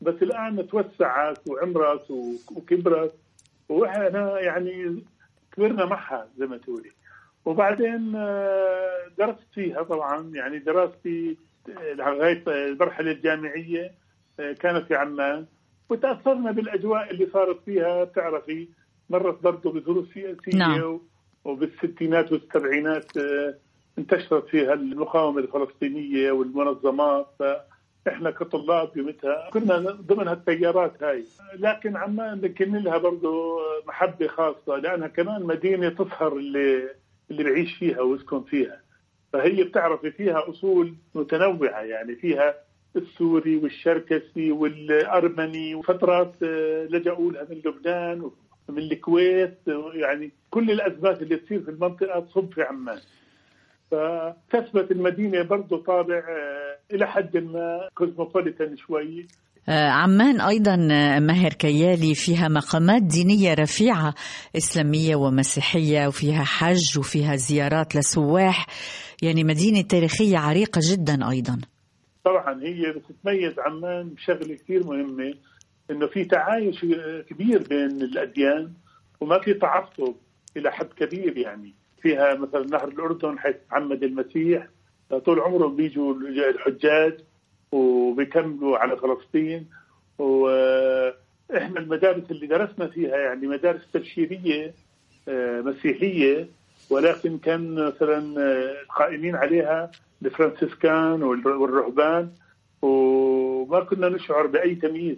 بس 0.00 0.14
الآن 0.22 0.68
توسعت 0.68 1.48
وعمرت 1.48 2.10
وكبرت. 2.56 3.14
وإحنا 3.68 4.40
يعني 4.40 5.04
كبرنا 5.52 5.84
معها 5.84 6.28
زي 6.38 6.46
ما 6.46 6.56
تقولي. 6.56 6.90
وبعدين 7.44 8.12
آه، 8.16 9.08
درست 9.18 9.46
فيها 9.54 9.82
طبعا 9.82 10.30
يعني 10.34 10.58
دراستي 10.58 11.36
آه، 11.68 11.92
لغاية 11.92 12.42
المرحلة 12.46 13.10
الجامعية 13.10 13.92
آه، 14.40 14.52
كانت 14.52 14.86
في 14.86 14.94
عمان. 14.94 15.46
وتأثرنا 15.90 16.50
بالأجواء 16.50 17.10
اللي 17.10 17.28
صارت 17.32 17.64
فيها. 17.64 18.04
بتعرفي 18.04 18.68
مرت 19.10 19.42
برضه 19.42 19.72
بظروف 19.72 20.06
سياسية 20.14 20.58
نعم. 20.58 21.00
وبالستينات 21.44 22.32
والسبعينات 22.32 23.06
انتشرت 23.98 24.46
فيها 24.48 24.72
المقاومة 24.72 25.38
الفلسطينية 25.38 26.32
والمنظمات. 26.32 27.34
فإحنا 28.08 28.30
كطلاب 28.30 28.96
يومتها 28.96 29.50
كنا 29.50 29.78
ضمن 29.78 30.28
هالتيارات 30.28 31.02
هاي. 31.02 31.24
لكن 31.58 31.96
عمان 31.96 32.40
بكن 32.40 32.76
لها 32.76 32.98
برضه 32.98 33.58
محبة 33.86 34.26
خاصة 34.26 34.76
لأنها 34.76 35.08
كمان 35.08 35.42
مدينة 35.42 35.88
تظهر 35.88 36.36
اللي 36.36 36.88
اللي 37.30 37.44
بعيش 37.44 37.74
فيها 37.78 38.00
ويسكن 38.00 38.42
فيها. 38.42 38.80
فهي 39.32 39.64
بتعرفي 39.64 40.10
فيها 40.10 40.50
أصول 40.50 40.94
متنوعة 41.14 41.80
يعني 41.80 42.14
فيها 42.16 42.54
السوري 42.96 43.56
والشركسي 43.56 44.52
والأرمني 44.52 45.74
وفترات 45.74 46.32
آه، 46.42 46.84
لجأوا 46.84 47.32
لها 47.32 47.46
من 47.50 47.56
لبنان 47.64 48.30
ومن 48.68 48.78
الكويت 48.78 49.58
يعني 49.94 50.30
كل 50.50 50.70
الأزمات 50.70 51.22
اللي 51.22 51.36
تصير 51.36 51.60
في 51.60 51.70
المنطقة 51.70 52.20
تصب 52.20 52.52
في 52.52 52.62
عمان. 52.62 52.98
فتثبت 53.90 54.90
المدينة 54.90 55.42
برضه 55.42 55.82
طابع 55.82 56.22
إلى 56.94 57.06
حد 57.06 57.36
ما 57.36 57.88
كوزموبوليتان 57.94 58.76
شوي. 58.76 59.26
آه، 59.68 59.88
عمان 59.88 60.40
أيضا 60.40 60.88
آه، 60.92 61.18
ماهر 61.20 61.52
كيالي 61.52 62.14
فيها 62.14 62.48
مقامات 62.48 63.02
دينية 63.02 63.54
رفيعة 63.54 64.14
إسلامية 64.56 65.16
ومسيحية 65.16 66.06
وفيها 66.06 66.44
حج 66.44 66.98
وفيها 66.98 67.36
زيارات 67.36 67.96
لسواح 67.96 68.66
يعني 69.22 69.44
مدينة 69.44 69.82
تاريخية 69.82 70.38
عريقة 70.38 70.80
جدا 70.92 71.30
أيضا. 71.30 71.58
طبعا 72.24 72.62
هي 72.62 72.92
بتتميز 72.92 73.58
عمان 73.58 74.08
بشغلة 74.08 74.54
كثير 74.54 74.86
مهمة 74.86 75.34
إنه 75.90 76.06
في 76.06 76.24
تعايش 76.24 76.80
كبير 77.30 77.62
بين 77.68 78.02
الأديان 78.02 78.72
وما 79.20 79.38
في 79.40 79.54
تعصب 79.54 80.14
إلى 80.56 80.72
حد 80.72 80.86
كبير 80.86 81.36
يعني. 81.38 81.74
فيها 82.02 82.34
مثلا 82.34 82.66
نهر 82.66 82.88
الأردن 82.88 83.38
حيث 83.38 83.56
عمد 83.72 84.02
المسيح 84.02 84.66
طول 85.24 85.40
عمرهم 85.40 85.76
بيجوا 85.76 86.14
الحجاج 86.50 87.18
وبيكملوا 87.72 88.78
على 88.78 88.96
فلسطين. 88.96 89.66
وإحنا 90.18 91.80
المدارس 91.80 92.30
اللي 92.30 92.46
درسنا 92.46 92.86
فيها 92.86 93.16
يعني 93.16 93.46
مدارس 93.46 93.80
تبشيرية 93.92 94.74
آه، 95.28 95.60
مسيحية 95.60 96.46
ولكن 96.90 97.38
كان 97.38 97.74
مثلا 97.74 98.40
آه، 98.40 98.82
القائمين 98.82 99.36
عليها 99.36 99.90
الفرنسيسكان 100.24 101.22
والر- 101.22 101.46
والرهبان. 101.60 102.30
وما 102.82 103.80
كنا 103.80 104.08
نشعر 104.08 104.46
بأي 104.46 104.74
تمييز. 104.74 105.16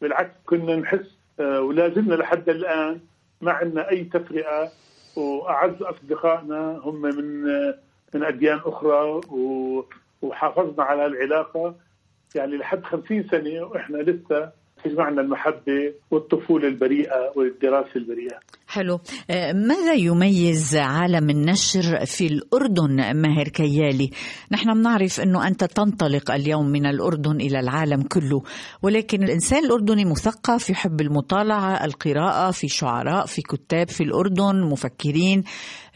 بالعكس 0.00 0.34
كنا 0.46 0.76
نحس 0.76 1.06
آه، 1.40 1.60
ولا 1.60 1.88
زلنا 1.88 2.14
لحد 2.14 2.48
الآن 2.48 3.00
ما 3.40 3.52
عندنا 3.52 3.90
أي 3.90 4.04
تفرقة. 4.04 4.70
وأعز 5.16 5.82
أصدقائنا 5.82 6.80
هم 6.84 7.00
من 7.02 7.44
من 8.14 8.24
أديان 8.24 8.60
أخرى 8.64 9.20
وحافظنا 10.22 10.84
على 10.84 11.06
العلاقة. 11.06 11.74
يعني 12.34 12.56
لحد 12.56 12.82
خمسين 12.84 13.28
سنة 13.28 13.62
وإحنا 13.62 13.96
لسه 13.96 14.52
تجمعنا 14.84 15.20
المحبة 15.20 15.92
والطفولة 16.10 16.68
البريئة 16.68 17.32
والدراسة 17.36 17.90
البريئة. 17.96 18.38
حلو. 18.66 19.00
آه، 19.30 19.52
ماذا 19.52 19.92
يميز 19.92 20.76
عالم 20.76 21.30
النشر 21.30 22.06
في 22.06 22.26
الأردن 22.26 23.16
ماهر 23.16 23.48
كيالي؟ 23.48 24.10
نحن 24.52 24.74
بنعرف 24.74 25.20
أنه 25.20 25.46
أنت 25.48 25.64
تنطلق 25.64 26.30
اليوم 26.30 26.66
من 26.66 26.86
الأردن 26.86 27.36
إلى 27.36 27.60
العالم 27.60 28.02
كله 28.02 28.42
ولكن 28.82 29.22
الإنسان 29.22 29.64
الأردني 29.64 30.04
مثقف 30.04 30.70
يحب 30.70 31.00
المطالعة 31.00 31.84
القراءة 31.84 32.50
في 32.50 32.68
شعراء 32.68 33.26
في 33.26 33.42
كتاب 33.42 33.88
في 33.88 34.02
الأردن 34.02 34.60
مفكرين 34.60 35.44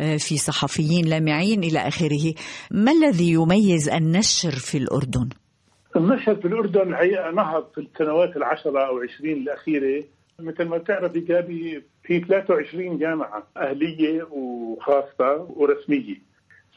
آه، 0.00 0.16
في 0.16 0.38
صحفيين 0.38 1.04
لامعين 1.04 1.64
إلى 1.64 1.78
آخره. 1.78 2.34
ما 2.70 2.92
الذي 2.92 3.32
يميز 3.32 3.88
النشر 3.88 4.50
في 4.50 4.78
الأردن؟ 4.78 5.28
النشر 5.96 6.36
في 6.36 6.48
الأردن 6.48 6.88
الحقيقة 6.88 7.30
نهض 7.30 7.70
في 7.74 7.80
السنوات 7.80 8.36
العشرة 8.36 8.86
أو 8.86 9.00
عشرين 9.00 9.36
الأخيرة. 9.36 10.04
مثل 10.38 10.64
ما 10.64 10.76
بتعرفي 10.78 11.20
جابي 11.20 11.82
في 12.04 12.20
23 12.20 12.98
جامعة 12.98 13.46
أهلية 13.56 14.22
وخاصة 14.22 15.46
ورسمية. 15.56 16.16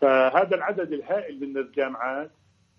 فهذا 0.01 0.55
العدد 0.55 0.93
الهائل 0.93 1.39
من 1.39 1.57
الجامعات 1.57 2.31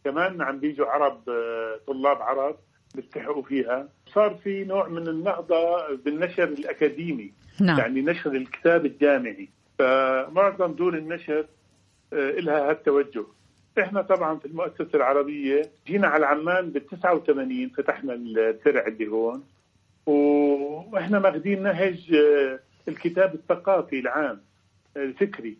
كمان 0.05 0.43
عم 0.43 0.59
بيجوا 0.61 0.87
عرب 0.87 1.29
آه، 1.29 1.81
طلاب 1.87 2.23
عرب 2.23 2.57
بيلتحقوا 2.95 3.43
فيها. 3.43 3.89
صار 4.15 4.35
في 4.45 4.65
نوع 4.65 4.89
من 4.89 5.09
النهضة 5.09 5.95
بالنشر 6.05 6.45
الأكاديمي 6.45 7.33
نعم. 7.61 7.79
يعني 7.79 8.03
نشر 8.03 8.31
الكتاب 8.33 8.87
الجامعي. 8.87 9.49
فمعظم 9.79 10.73
دور 10.73 10.95
النشر 10.95 11.47
آه، 12.13 12.31
لها 12.31 12.71
هالتوجه. 12.71 13.25
إحنا 13.79 14.03
طبعا 14.03 14.39
في 14.39 14.47
المؤسسة 14.47 14.89
العربية 14.95 15.63
جينا 15.87 16.07
على 16.09 16.27
عمان 16.27 16.71
بال 16.71 16.87
89 16.87 17.69
فتحنا 17.69 18.13
الفرع 18.15 18.87
اللي 18.87 19.07
هون. 19.09 19.45
وإحنا 20.07 21.19
ماخذين 21.19 21.63
نهج 21.63 22.15
آه، 22.15 22.61
الكتاب 22.89 23.35
الثقافي 23.35 23.99
العام 23.99 24.41
الفكري. 24.97 25.57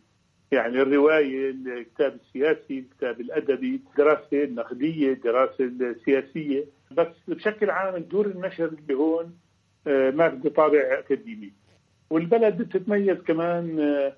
يعني 0.53 0.83
الرواية 0.83 1.51
الكتاب 1.51 2.19
السياسي 2.27 2.79
الكتاب 2.79 3.21
الأدبي 3.21 3.81
الدراسه 3.91 4.45
النقدية 4.45 5.13
الدراسه 5.13 5.65
السياسية. 5.65 6.65
بس 6.91 7.09
بشكل 7.29 7.71
عام 7.71 7.97
دور 7.97 8.27
النشر 8.27 8.65
اللي 8.65 8.95
هون 8.95 9.35
آه، 9.87 10.11
ماخذ 10.11 10.49
طابع 10.49 10.99
أكاديمي. 10.99 11.53
والبلد 12.11 12.63
بتتميز 12.63 13.17
كمان 13.19 13.81
آه، 13.81 14.17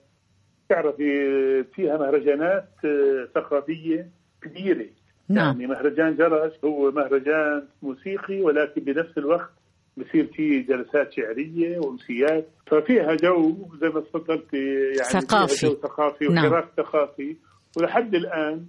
تعرفي 0.68 1.22
آه، 1.22 1.74
فيها 1.74 1.96
مهرجانات 1.96 2.68
آه، 2.84 3.28
ثقافية 3.34 4.08
كبيرة. 4.42 4.86
نعم. 5.28 5.60
يعني 5.60 5.66
مهرجان 5.66 6.16
جرس 6.16 6.52
هو 6.64 6.90
مهرجان 6.90 7.66
موسيقي 7.82 8.40
ولكن 8.40 8.80
بنفس 8.80 9.18
الوقت 9.18 9.50
بصير 9.96 10.26
في 10.26 10.60
جلسات 10.60 11.12
شعرية 11.12 11.78
وأمسيات. 11.78 12.48
ففيها 12.66 13.14
جو 13.14 13.56
زي 13.80 13.88
ما 13.88 14.00
تفضلت 14.00 14.54
يعني 14.54 15.20
ثقافي. 15.20 15.66
جو 15.66 15.74
ثقافي 15.74 16.24
نعم. 16.28 16.46
وحراك 16.46 16.68
ثقافي. 16.76 17.36
ولحد 17.76 18.14
الآن 18.14 18.66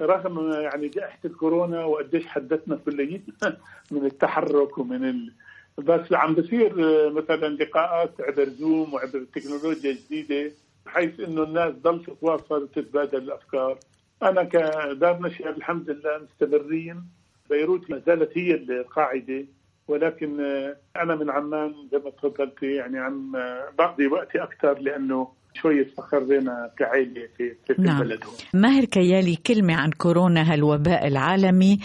رغم 0.00 0.52
يعني 0.52 0.88
جائحة 0.88 1.18
الكورونا 1.24 1.84
وقديش 1.84 2.26
حدثنا 2.26 2.76
كليتنا 2.76 3.56
من 3.92 4.06
التحرك 4.06 4.78
ومن 4.78 5.04
ال... 5.04 5.32
بس 5.78 6.12
عم 6.12 6.34
بصير 6.34 6.84
آه، 6.84 7.10
مثلا 7.10 7.46
لقاءات 7.46 8.20
عبر 8.20 8.48
زوم 8.48 8.94
وعبر 8.94 9.24
تكنولوجيا 9.34 9.92
جديده 9.92 10.52
بحيث 10.86 11.20
إنه 11.20 11.42
الناس 11.42 11.74
ضل 11.74 12.04
تتواصل 12.04 12.62
وتتبادل 12.62 13.18
الأفكار. 13.18 13.78
أنا 14.22 14.44
كدار 14.44 15.18
نشر 15.22 15.50
الحمد 15.50 15.90
لله 15.90 16.18
مستمرين. 16.18 17.02
بيروت 17.50 17.90
ما 17.90 18.02
زالت 18.06 18.38
هي 18.38 18.54
القاعدة 18.54 19.44
ولكن 19.88 20.40
أنا 20.96 21.14
من 21.14 21.30
عمان 21.30 21.74
زي 21.92 21.98
ما 21.98 22.10
تفضلت 22.10 22.62
يعني 22.62 22.98
عم 22.98 23.32
بقضي 23.78 24.06
وقتي 24.06 24.42
أكثر 24.42 24.78
لأنه 24.78 25.28
شوي 25.54 25.82
استقرينا 25.82 26.70
كعائله 26.78 27.28
في 27.36 27.56
في 27.66 27.74
نعم. 27.78 28.02
البلد 28.02 28.24
هون 28.24 28.34
ماهر 28.62 28.84
كيالي 28.84 29.36
كلمة 29.36 29.74
عن 29.74 29.90
كورونا 29.90 30.52
هالوباء 30.52 31.06
العالمي. 31.06 31.78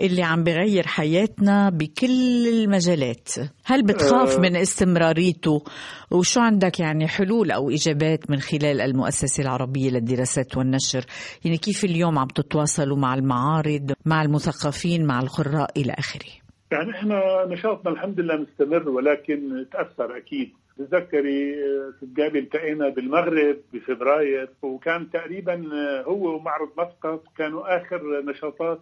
اللي 0.00 0.22
عم 0.22 0.44
بغير 0.44 0.86
حياتنا 0.86 1.70
بكل 1.70 2.46
المجالات. 2.48 3.28
هل 3.64 3.82
بتخاف 3.82 4.36
أه. 4.36 4.40
من 4.40 4.56
استمراريته؟ 4.56 5.64
وشو 6.10 6.40
عندك 6.40 6.80
يعني 6.80 7.08
حلول 7.08 7.50
أو 7.50 7.70
إجابات 7.70 8.30
من 8.30 8.38
خلال 8.40 8.80
المؤسسة 8.80 9.42
العربية 9.42 9.90
للدراسات 9.90 10.56
والنشر؟ 10.56 11.04
يعني 11.44 11.56
كيف 11.56 11.84
اليوم 11.84 12.18
عم 12.18 12.26
تتواصلوا 12.26 12.96
مع 12.96 13.14
المعارض 13.14 13.92
مع 14.06 14.22
المثقفين 14.22 15.06
مع 15.06 15.20
القراء 15.20 15.70
إلى 15.76 15.92
آخره؟ 15.98 16.30
يعني 16.72 16.90
إحنا 16.90 17.46
نشاطنا 17.48 17.92
الحمد 17.92 18.20
لله 18.20 18.36
مستمر 18.36 18.88
ولكن 18.88 19.66
تأثر 19.72 20.16
أكيد. 20.16 20.52
تتذكري 20.78 21.54
آه، 21.54 21.92
تتقابل 22.00 22.38
التقينا 22.38 22.88
بالمغرب 22.88 23.56
بفبراير 23.72 24.48
وكان 24.62 25.10
تقريبا 25.10 25.54
آه، 25.54 26.02
هو 26.02 26.36
ومعرض 26.36 26.68
مسقط 26.78 27.22
كانوا 27.38 27.76
آخر 27.76 28.22
نشاطات 28.30 28.80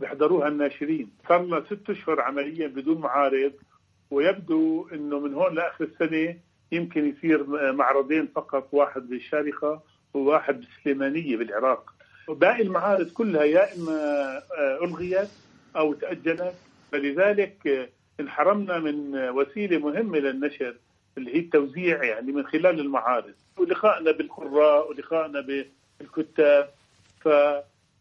بيحضروها 0.00 0.48
الناشرين. 0.48 1.10
صار 1.28 1.42
لنا 1.46 1.64
ست 1.66 1.90
أشهر 1.90 2.20
عمليا 2.20 2.66
بدون 2.66 2.98
معارض 3.00 3.52
ويبدو 4.10 4.88
إنه 4.92 5.20
من 5.20 5.34
هون 5.34 5.54
لآخر 5.54 5.84
السنة 5.84 6.36
يمكن 6.72 7.08
يصير 7.08 7.46
معرضين 7.72 8.28
فقط 8.34 8.68
واحد 8.72 9.08
بالشارقة 9.08 9.82
وواحد 10.14 10.60
بالسليمانية 10.60 11.36
بالعراق. 11.36 11.94
وباقي 12.28 12.62
المعارض 12.62 13.10
كلها 13.10 13.44
يا 13.44 13.74
إما 13.74 13.92
آه، 14.58 14.84
ألغيت 14.84 15.28
أو 15.76 15.92
تأجلت. 15.94 16.54
فلذلك 16.92 17.66
آه، 17.66 17.88
انحرمنا 18.20 18.78
من 18.78 19.14
وسيلة 19.28 19.78
مهمة 19.78 20.18
للنشر 20.18 20.76
اللي 21.18 21.34
هي 21.34 21.38
التوزيع 21.38 22.04
يعني 22.04 22.32
من 22.32 22.46
خلال 22.46 22.80
المعارض. 22.80 23.34
ولقائنا 23.58 24.12
بالقراء 24.12 24.90
ولقائنا 24.90 25.64
بالكتاب. 26.00 26.70
ف 27.20 27.28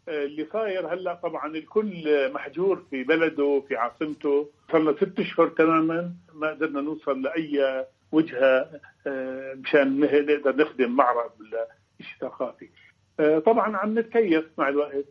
اللي 0.08 0.48
صاير 0.54 0.94
هلا 0.94 1.14
طبعا 1.14 1.48
الكل 1.56 2.32
محجور 2.34 2.84
في 2.90 3.04
بلده 3.04 3.64
في 3.68 3.76
عاصمته 3.76 4.50
صار 4.72 4.82
لنا 4.82 4.94
ست 4.94 5.20
أشهر 5.20 5.48
تماما 5.48 6.14
ما 6.34 6.50
قدرنا 6.50 6.82
نوصل 6.82 7.22
لأي 7.22 7.86
وجهة 8.12 8.70
آه، 9.08 9.54
مشان 9.54 10.00
نقدر 10.00 10.56
نخدم 10.56 10.92
معرض 10.92 11.32
ولا 11.40 11.68
شيء 12.02 12.18
ثقافي. 12.22 12.70
آه، 13.20 13.40
طبعا 13.40 13.78
عم 13.78 14.00
نتكيف 14.00 14.46
مع 14.58 14.70
الوقت 14.70 15.06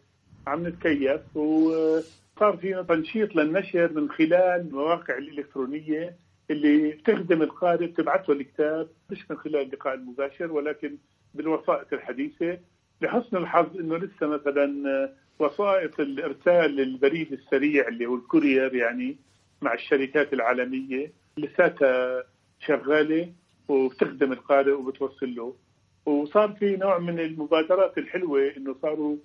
عم 0.47 0.67
نتكيف 0.67 1.37
وصار 1.37 2.57
فينا 2.61 2.83
تنشيط 2.83 3.37
للنشر 3.37 3.93
من 3.93 4.11
خلال 4.11 4.61
المواقع 4.61 5.19
الإلكترونية 5.19 6.17
اللي 6.51 6.91
بتخدم 6.91 7.43
القارئ 7.43 7.87
بتبعث 7.87 8.31
له 8.31 8.35
الكتاب 8.37 8.89
مش 9.11 9.31
من 9.31 9.37
خلال 9.39 9.57
اللقاء 9.57 9.95
المباشر 9.95 10.53
ولكن 10.53 10.97
بالوسائط 11.35 11.93
الحديثة 11.93 12.59
لحسن 13.01 13.37
الحظ 13.37 13.77
إنه 13.79 13.97
لسه 13.97 14.27
مثلا 14.27 14.89
آه، 14.89 15.13
وسائط 15.39 16.01
الإرسال 16.01 16.81
البريد 16.81 17.33
السريع 17.33 17.89
اللي 17.89 18.07
هو 18.07 18.15
الكورير 18.15 18.75
يعني 18.75 19.17
مع 19.63 19.75
الشركات 19.75 20.33
العالمية 20.33 21.13
لساتها 21.37 22.25
شغالة 22.61 23.33
وبتخدم 23.69 24.33
القارئ 24.33 24.73
وبتوصل 24.73 25.35
له. 25.35 25.55
وصار 26.07 26.53
في 26.53 26.77
نوع 26.77 26.99
من 26.99 27.21
المبادرات 27.21 27.99
الحلوة 27.99 28.53
إنه 28.57 28.77
صاروا 28.83 29.17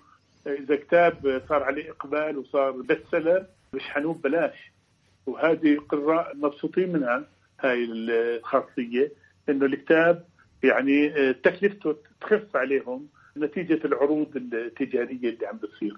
آه، 0.47 0.53
إذا 0.53 0.75
كتاب 0.75 1.41
صار 1.49 1.63
عليه 1.63 1.91
إقبال 1.91 2.37
وصار 2.37 2.71
best 2.71 3.03
seller 3.11 3.45
بيشحنوه 3.73 4.13
ببلاش 4.13 4.71
وهذه 5.25 5.73
القراء 5.73 6.35
مبسوطين 6.35 6.93
منها 6.93 7.27
هاي 7.59 7.83
الخاصية 7.89 9.11
إنه 9.49 9.65
الكتاب 9.65 10.25
يعني 10.63 11.07
آه، 11.15 11.31
تكلفته 11.31 11.95
تخف 12.21 12.55
عليهم. 12.55 13.07
نتيجة 13.37 13.79
العروض 13.85 14.27
التجارية 14.35 15.29
اللي 15.29 15.47
عم 15.47 15.57
بتصير. 15.57 15.97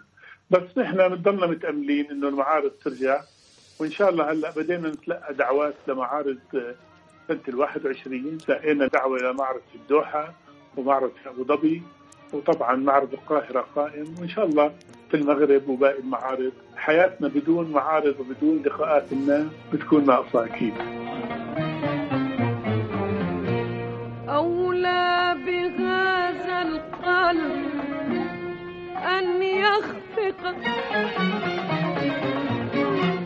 بس 0.50 0.78
نحن 0.78 0.98
بنضلنا 0.98 1.48
متأملين 1.48 2.12
إنه 2.12 2.28
المعارض 2.28 2.72
ترجع 2.84 3.22
وإن 3.80 3.92
شاء 3.92 4.10
الله 4.10 4.32
هلأ 4.32 4.52
بدينا 4.56 4.90
نتلقى 4.90 5.34
دعوات 5.34 5.74
لمعارض 5.88 6.38
سنة 7.28 7.40
ال 7.50 7.56
21 7.56 8.38
لقينا 8.50 8.88
دعوة 8.88 9.20
لمعرض 9.20 9.62
في 9.72 9.76
الدوحة 9.76 10.34
ومعرض 10.78 11.12
في 11.24 11.30
أبو 11.30 11.44
ظبي 11.44 11.82
وطبعا 12.34 12.76
معرض 12.76 13.14
القاهرة 13.14 13.62
قائم. 13.76 14.16
وإن 14.20 14.30
شاء 14.30 14.46
الله 14.46 14.74
في 15.12 15.18
المغرب 15.18 15.70
وباقي 15.70 16.00
المعارض. 16.00 16.52
حياتنا 16.76 17.28
بدون 17.28 17.72
معارض 17.72 18.16
وبدون 18.20 18.64
لقاءات 18.66 19.12
الناس 19.12 19.46
بتكون 19.74 20.06
ناقصة 20.06 20.46
أكيد. 20.46 20.74
أولى 24.30 25.36
بهذا 25.46 26.62
القلب 27.18 27.68
أن 29.18 29.42
يخفق 29.42 30.56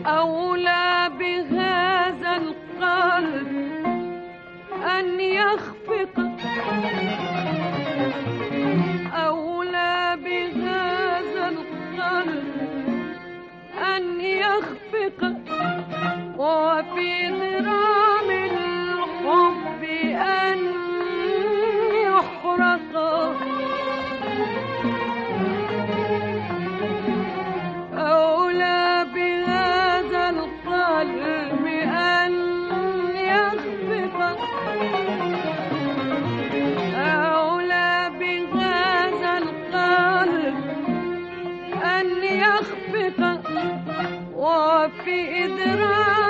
أولى 0.06 1.10
بهذا 1.18 2.36
القلب 2.36 3.48
أن 4.98 5.20
يخفق 5.20 6.16
أولى 9.14 10.18
بهذا 10.24 11.48
القلب 11.48 12.44
أن 13.96 14.20
يخفق 14.20 15.20
وفي 16.38 17.28
ضرام 17.30 18.30
الحب 18.30 19.82
أن 20.14 20.58
يحرق 22.04 22.92
وفي 45.12 46.21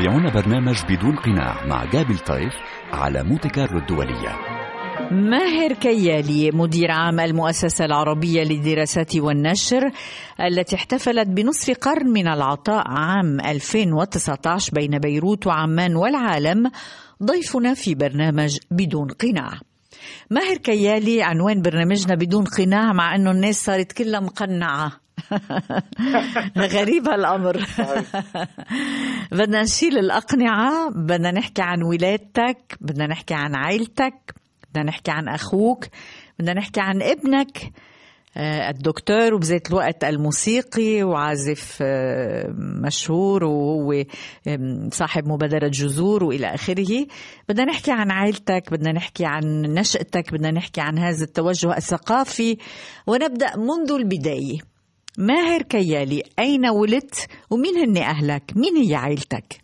تتابعون 0.00 0.30
برنامج 0.30 0.82
بدون 0.88 1.16
قناع 1.16 1.66
مع 1.66 1.84
جابل 1.84 2.18
طيف 2.18 2.52
على 2.92 3.22
مونتي 3.22 3.48
كارلو 3.48 3.78
الدولية. 3.78 4.36
ماهر 5.10 5.72
كيالي 5.72 6.50
مدير 6.50 6.90
عام 6.90 7.20
المؤسسة 7.20 7.84
العربية 7.84 8.42
للدراسات 8.42 9.16
والنشر 9.16 9.90
التي 10.40 10.76
احتفلت 10.76 11.28
بنصف 11.28 11.78
قرن 11.78 12.06
من 12.06 12.28
العطاء 12.28 12.84
عام 12.88 13.40
2019 13.40 14.72
بين 14.74 14.98
بيروت 14.98 15.46
وعمان 15.46 15.96
والعالم. 15.96 16.70
ضيفنا 17.22 17.74
في 17.74 17.94
برنامج 17.94 18.58
بدون 18.70 19.08
قناع. 19.08 19.60
ماهر 20.30 20.56
كيالي 20.56 21.22
عنوان 21.22 21.62
برنامجنا 21.62 22.14
بدون 22.14 22.44
قناع 22.44 22.92
مع 22.92 23.14
انه 23.14 23.30
الناس 23.30 23.64
صارت 23.64 23.92
كلها 23.92 24.20
مقنعة. 24.20 24.99
غريب 26.76 27.08
هالأمر. 27.08 27.66
بدنا 29.32 29.62
نشيل 29.62 29.98
الأقنعة 29.98 30.90
بدنا 30.90 31.30
نحكي 31.30 31.62
عن 31.62 31.82
ولادتك 31.82 32.76
بدنا 32.80 33.06
نحكي 33.06 33.34
عن 33.34 33.54
عائلتك 33.54 34.34
بدنا 34.70 34.84
نحكي 34.84 35.10
عن 35.10 35.28
أخوك 35.28 35.86
بدنا 36.38 36.52
نحكي 36.52 36.80
عن 36.80 37.02
ابنك 37.02 37.72
آه، 38.36 38.70
الدكتور 38.70 39.34
وبذات 39.34 39.70
الوقت 39.70 40.04
الموسيقي 40.04 41.02
وعازف 41.02 41.78
آه، 41.82 42.54
مشهور 42.84 43.44
وهو 43.44 44.04
صاحب 44.92 45.28
مبادرة 45.28 45.68
جذور 45.68 46.24
وإلى 46.24 46.54
آخره. 46.54 47.06
بدنا 47.48 47.64
نحكي 47.64 47.92
عن 47.92 48.10
عائلتك 48.10 48.72
بدنا 48.72 48.92
نحكي 48.92 49.24
عن 49.26 49.62
نشأتك 49.62 50.32
بدنا 50.32 50.50
نحكي 50.50 50.80
عن 50.80 50.98
هذا 50.98 51.24
التوجه 51.24 51.76
الثقافي. 51.76 52.56
ونبدأ 53.06 53.56
منذ 53.56 53.92
البداية. 53.92 54.69
ماهر 55.20 55.62
كيالي 55.62 56.22
أين 56.38 56.66
ولدت؟ 56.66 57.28
ومين 57.50 57.76
هن 57.76 57.96
أهلك؟ 57.96 58.42
مين 58.56 58.76
هي 58.76 58.94
عائلتك؟ 58.94 59.60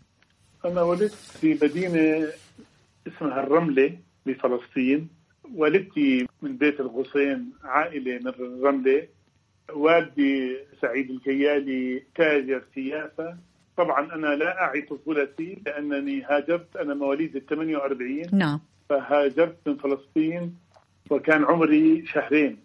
أنا 0.64 0.83
ولدت 0.83 1.14
في 1.14 1.59
مدينة 1.62 2.29
اسمها 3.07 3.40
الرملة 3.40 3.99
بفلسطين. 4.27 5.09
والدتي 5.55 6.27
من 6.42 6.57
بيت 6.57 6.81
الغصين 6.81 7.53
عائلة 7.64 8.19
من 8.19 8.29
الرملة. 8.29 9.07
والدي 9.73 10.57
سعيد 10.83 11.11
الكيالي 11.11 12.03
تاجر 12.14 12.62
سياسة 12.75 13.37
طبعا 13.77 14.14
أنا 14.14 14.27
لا 14.27 14.62
أعي 14.62 14.83
طفولتي 14.83 15.62
لأنني 15.66 16.23
هاجرت 16.23 16.77
أنا 16.77 16.95
مواليد 16.95 17.37
ال 17.37 17.47
48 17.47 18.23
نعم. 18.33 18.61
فهاجرت 18.88 19.57
من 19.66 19.77
فلسطين 19.77 20.55
وكان 21.11 21.45
عمري 21.45 22.07
شهرين 22.07 22.59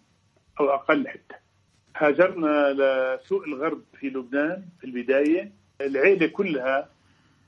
أو 0.60 0.70
أقل 0.70 1.08
حتى. 1.08 1.41
هاجرنا 1.96 2.72
لسوق 2.72 3.42
الغرب 3.42 3.82
في 4.00 4.08
لبنان 4.08 4.62
في 4.80 4.84
البداية. 4.86 5.52
العيلة 5.80 6.26
كلها 6.26 6.88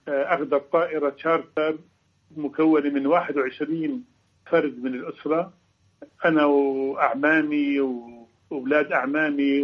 آه، 0.08 0.34
أخذت 0.34 0.72
طائرة 0.72 1.14
شارتر 1.18 1.78
مكونة 2.36 2.90
من 2.90 3.06
21 3.06 4.04
فرد 4.46 4.82
من 4.82 4.94
الأسرة. 4.94 5.52
أنا 6.24 6.44
وأعمامي 6.44 7.80
وأولاد 8.50 8.92
أعمامي 8.92 9.62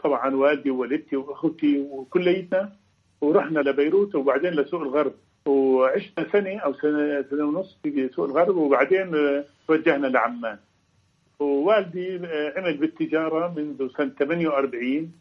وطبعا 0.00 0.34
والدي 0.34 0.70
ووالدتي 0.70 1.16
وأخوتي 1.16 1.80
وكليتنا 1.80 2.72
ورحنا 3.20 3.60
لبيروت 3.60 4.14
وبعدين 4.14 4.50
لسوق 4.50 4.80
الغرب. 4.82 5.12
وعشنا 5.46 6.26
سنة 6.32 6.58
أو 6.58 6.74
سنة, 6.74 7.24
سنة 7.30 7.44
ونص 7.44 7.78
في 7.82 8.08
سوق 8.08 8.24
الغرب 8.24 8.56
وبعدين 8.56 9.14
آه، 9.14 9.44
توجهنا 9.68 10.06
لعمان. 10.06 10.58
ووالدي 11.38 12.16
آه، 12.16 12.52
عمل 12.56 12.76
بالتجارة 12.76 13.54
منذ 13.56 13.88
سنة 13.96 14.12
48 14.18 15.12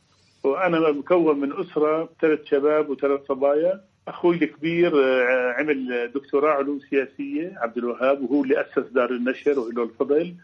وأنا 0.43 0.91
مكون 0.91 1.39
من 1.39 1.53
أسرة 1.53 2.09
ثلاث 2.21 2.39
شباب 2.45 2.89
وثلاث 2.89 3.19
صبايا. 3.27 3.81
أخوي 4.07 4.35
الكبير 4.35 4.91
آه، 5.03 5.53
عمل 5.59 6.11
دكتوراه 6.15 6.51
علوم 6.53 6.79
سياسية 6.89 7.53
عبد 7.57 7.77
الوهاب 7.77 8.21
وهو 8.21 8.43
اللي 8.43 8.61
أسس 8.61 8.91
دار 8.91 9.09
النشر 9.09 9.59
وله 9.59 9.83
الفضل 9.83 10.35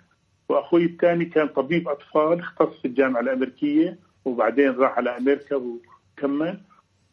وأخوي 0.50 0.86
الثاني 0.86 1.26
كان 1.26 1.48
طبيب 1.48 1.88
أطفال 1.88 2.40
اختص 2.40 2.80
في 2.82 2.88
الجامعة 2.88 3.22
الأمريكية 3.22 3.98
وبعدين 4.26 4.70
راح 4.72 4.98
على 4.98 5.18
أمريكا 5.18 5.56
وكمل. 5.56 6.60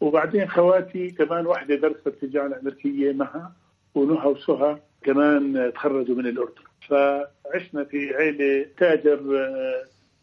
وبعدين 0.01 0.49
خواتي 0.49 1.11
كمان 1.11 1.47
واحدة 1.47 1.75
درست 1.75 2.09
في 2.09 2.23
الجامعة 2.23 2.47
الأمريكية 2.47 3.12
معها 3.12 3.53
ونهى 3.95 4.27
وسهى 4.29 4.77
كمان 5.03 5.73
تخرجوا 5.75 6.17
من 6.17 6.27
الأردن. 6.27 6.62
فعشنا 6.88 7.85
في 7.85 8.14
عيلة 8.14 8.66
تاجر 8.79 9.20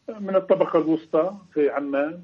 آه، 0.10 0.19
من 0.19 0.36
الطبقة 0.36 0.80
الوسطى 0.80 1.32
في 1.54 1.69
عمان. 1.69 2.19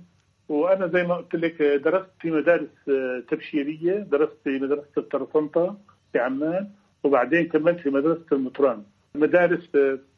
وأنا 0.50 0.88
زي 0.88 1.04
ما 1.04 1.16
قلت 1.16 1.36
لك 1.36 1.62
آه، 1.62 1.78
درست 1.78 2.10
في 2.20 2.32
مدارس 2.32 2.90
آه، 2.90 3.24
تبشيرية 3.30 3.94
درست 3.94 4.34
في 4.44 4.50
مدرسة 4.50 4.92
الطرطنطة 4.98 5.78
في 6.14 6.20
عمان 6.20 6.70
وبعدين 7.04 7.48
كملت 7.48 7.80
في 7.80 7.90
مدرسة 7.90 8.26
المطران 8.32 8.84
مدارس 9.16 9.70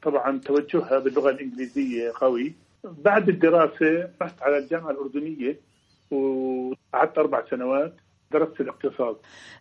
طبعا 0.03 0.39
توجهها 0.39 0.99
باللغة 0.99 1.29
الإنجليزية 1.29 2.12
قوي. 2.15 2.53
بعد 2.84 3.29
الدراسة 3.29 4.10
رحت 4.21 4.41
على 4.43 4.58
الجامعة 4.58 4.91
الأردنية 4.91 5.58
وقعدت 6.12 7.17
أربع 7.17 7.43
سنوات. 7.49 7.93
درست 8.32 8.62
الاقتصاد. 8.62 9.15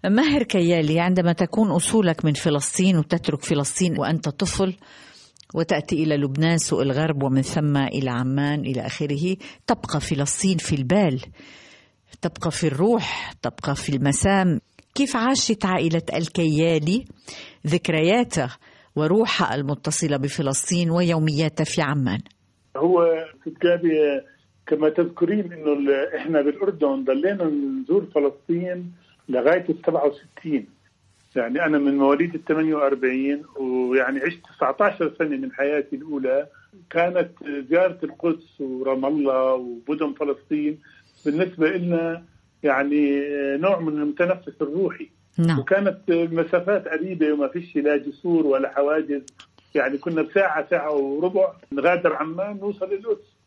ماهر 0.04 0.42
كيالي 0.42 1.00
عندما 1.00 1.32
تكون 1.32 1.70
أصولك 1.70 2.24
من 2.24 2.32
فلسطين 2.32 2.96
وتترك 2.98 3.42
فلسطين 3.42 3.98
وأنت 3.98 4.28
طفل 4.28 4.76
وتأتي 5.54 6.02
إلى 6.02 6.16
لبنان 6.16 6.58
سوق 6.58 6.80
الغرب 6.80 7.22
ومن 7.22 7.42
ثم 7.42 7.76
إلى 7.76 8.10
عمان 8.10 8.60
إلى 8.60 8.86
آخره 8.86 9.36
تبقى 9.66 10.00
فلسطين 10.00 10.58
في 10.58 10.76
البال 10.76 11.20
تبقى 12.22 12.50
في 12.50 12.66
الروح 12.66 13.32
تبقى 13.42 13.76
في 13.76 13.96
المسام. 13.96 14.60
كيف 14.94 15.16
عاشت 15.16 15.64
عائلة 15.64 16.02
الكيالي؟ 16.14 17.04
ذكرياتها 17.66 18.56
وروحها 18.96 19.54
المتصلة 19.54 20.16
بفلسطين 20.16 20.90
ويومياتها 20.90 21.64
في 21.64 21.82
عمان. 21.82 22.20
هو 22.76 22.98
في 23.44 23.50
كتابي 23.50 23.90
كما 24.68 24.88
تذكرين 24.88 25.52
إنه 25.52 25.94
إحنا 26.16 26.42
بالأردن 26.42 27.04
ضلينا 27.04 27.44
نزور 27.44 28.06
فلسطين 28.14 28.92
لغاية 29.28 29.64
ال 29.68 29.76
67 29.86 30.66
يعني 31.36 31.64
أنا 31.64 31.78
من 31.78 31.96
مواليد 31.98 32.34
ال 32.34 32.44
48 32.44 33.42
ويعني 33.56 34.20
عشت 34.20 34.38
19 34.58 35.12
سنة 35.18 35.36
من 35.36 35.52
حياتي 35.52 35.96
الأولى. 35.96 36.46
كانت 36.90 37.30
زيارة 37.70 37.98
القدس 38.02 38.60
ورام 38.60 39.06
الله 39.06 39.54
ومدن 39.54 40.12
فلسطين 40.12 40.78
بالنسبة 41.24 41.70
لنا 41.70 42.22
يعني 42.62 43.20
نوع 43.56 43.80
من 43.80 43.88
المتنفس 44.02 44.52
الروحي. 44.62 45.08
نعم. 45.38 45.58
وكانت 45.58 45.98
المسافات 46.08 46.88
قريبة 46.88 47.32
وما 47.32 47.48
فيش 47.48 47.76
لا 47.76 47.96
جسور 47.96 48.46
ولا 48.46 48.68
حواجز. 48.74 49.22
يعني 49.74 49.98
كنا 49.98 50.22
بساعة 50.22 50.66
ساعة 50.70 50.92
وربع 50.94 51.52
نغادر 51.72 52.14
عمان 52.16 52.56
نوصل 52.60 52.90
للقدس. 52.90 53.18
و- 53.18 53.37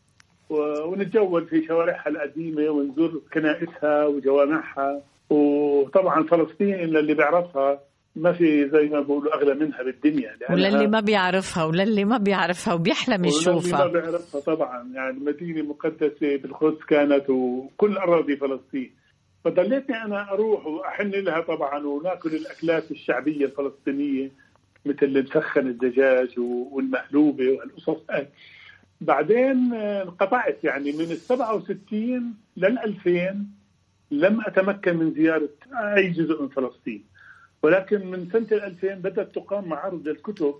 ونتجول 0.86 1.46
في 1.46 1.66
شوارعها 1.66 2.08
القديمة 2.08 2.70
ونزور 2.70 3.22
كنائسها 3.34 4.06
وجوامعها. 4.06 5.02
وطبعا 5.30 6.22
فلسطين 6.22 6.74
اللي 6.74 7.14
بيعرفها 7.14 7.80
ما 8.16 8.32
في 8.32 8.68
زي 8.68 8.88
ما 8.88 9.00
بيقولوا 9.00 9.34
أغلى 9.34 9.54
منها 9.54 9.82
بالدنيا 9.82 10.36
وللي 10.50 10.86
ما 10.86 11.00
بيعرفها 11.00 11.64
وللي 11.64 12.04
ما 12.04 12.18
بيعرفها 12.18 12.74
وبيحلم 12.74 13.14
واللي 13.14 13.30
ما 13.30 13.58
يشوفها. 13.58 13.86
بيعرفها 13.86 14.40
طبعا. 14.40 14.92
يعني 14.94 15.18
مدينة 15.20 15.62
مقدسة 15.62 16.36
بالقدس 16.36 16.84
كانت 16.88 17.30
وكل 17.30 17.96
أراضي 17.96 18.36
فلسطين. 18.36 18.90
فضليتني 19.44 20.04
أنا 20.04 20.32
أروح 20.32 20.66
وأحن 20.66 21.10
لها 21.10 21.40
طبعا 21.40 21.86
ونأكل 21.86 22.30
الأكلات 22.34 22.90
الشعبية 22.90 23.44
الفلسطينية 23.44 24.30
مثل 24.86 25.06
المسخن 25.06 25.66
الدجاج 25.66 26.38
والمقلوبة 26.72 27.44
والقصص 27.50 28.04
بعدين 29.04 29.74
آه، 29.74 30.02
انقطعت. 30.02 30.64
يعني 30.64 30.92
من 30.92 31.00
ال 31.00 31.16
67 31.16 32.34
لل 32.56 32.78
2000 32.78 33.46
لم 34.10 34.40
أتمكن 34.46 34.96
من 34.96 35.14
زيارة 35.14 35.48
أي 35.74 36.10
جزء 36.10 36.42
من 36.42 36.48
فلسطين. 36.48 37.04
ولكن 37.62 38.06
من 38.06 38.28
ال 38.34 38.62
2000 38.62 38.94
بدأت 38.94 39.34
تقام 39.34 39.68
معارض 39.68 40.08
الكتب 40.08 40.54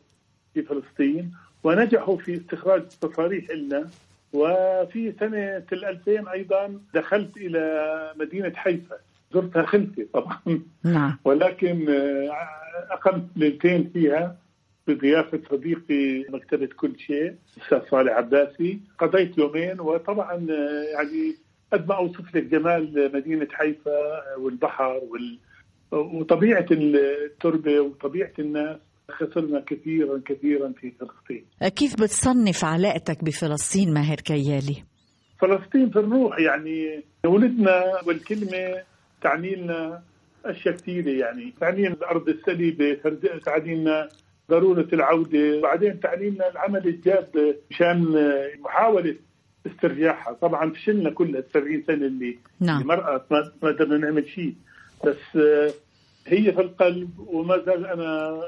في 0.55 0.62
فلسطين 0.62 1.33
ونجحوا 1.64 2.16
في 2.16 2.37
استخراج 2.37 2.83
تصاريح 3.00 3.50
لنا. 3.50 3.88
وفي 4.33 5.12
سنة 5.20 5.62
ال 5.72 5.85
2000 5.85 6.33
أيضا 6.33 6.81
دخلت 6.94 7.37
إلى 7.37 8.12
مدينة 8.16 8.52
حيفا. 8.55 8.96
زرتها 9.35 9.62
خلفي 9.62 10.05
طبعا. 10.05 10.38
نعم. 10.85 11.18
ولكن 11.24 11.90
آه، 11.90 12.31
أقمت 12.90 13.24
ليلتين 13.37 13.90
فيها. 13.92 14.37
بضيافة 14.88 15.40
صديقي 15.50 16.24
مكتبة 16.28 16.68
كل 16.76 16.98
شيء 16.98 17.34
الأستاذ 17.56 17.90
صالح 17.90 18.12
عباسي. 18.12 18.80
قضيت 18.98 19.38
يومين 19.38 19.80
وطبعا 19.80 20.46
يعني 20.94 21.36
قد 21.72 21.88
ما 21.88 21.94
أوصف 21.94 22.36
لك 22.36 22.42
جمال 22.42 23.10
مدينة 23.14 23.48
حيفا 23.52 24.22
والبحر 24.38 25.00
وال... 25.08 25.38
وطبيعة 25.92 26.66
التربة 26.70 27.80
وطبيعة 27.80 28.32
الناس. 28.38 28.76
خسرنا 29.10 29.60
كثيرا 29.66 30.20
كثيرا 30.24 30.72
في 30.80 30.90
فلسطين. 30.90 31.44
كيف 31.76 31.94
بتصنف 31.94 32.64
علاقتك 32.64 33.24
بفلسطين 33.24 33.94
ماهر 33.94 34.16
كيالي؟ 34.16 34.84
فلسطين 35.40 35.90
في 35.90 35.98
الروح 35.98 36.38
يعني 36.38 37.04
ولدنا 37.26 37.84
والكلمة 38.06 38.82
تعني 39.22 39.54
لنا 39.54 40.02
أشياء 40.44 40.74
كثيرة 40.74 41.10
يعني 41.10 41.54
تعني 41.60 41.80
لنا 41.82 41.94
الأرض 41.94 42.28
السليبة 42.28 42.98
تعني 43.44 43.74
لنا 43.74 44.08
ضرورة 44.50 44.88
العودة. 44.92 45.59
وبعدين 45.59 46.00
تعني 46.00 46.31
لنا 46.31 46.50
العمل 46.50 46.87
الجاد 46.87 47.57
مشان 47.70 48.05
محاولة 48.61 49.16
استرجاعها. 49.66 50.33
طبعا 50.33 50.70
فشلنا 50.70 51.11
كل 51.11 51.37
ال 51.37 51.44
70 51.55 51.83
سنة 51.87 52.07
اللي 52.07 52.38
نعم. 52.61 52.83
اللي 52.83 52.88
مرقت. 52.88 53.33
ما 53.33 53.52
قدرنا 53.62 53.98
نعمل 53.98 54.28
شيء. 54.28 54.55
بس 55.05 55.37
آه، 55.37 55.70
هي 56.26 56.52
في 56.52 56.61
القلب 56.61 57.11
وما 57.18 57.59
زال 57.59 57.87
أنا 57.87 58.40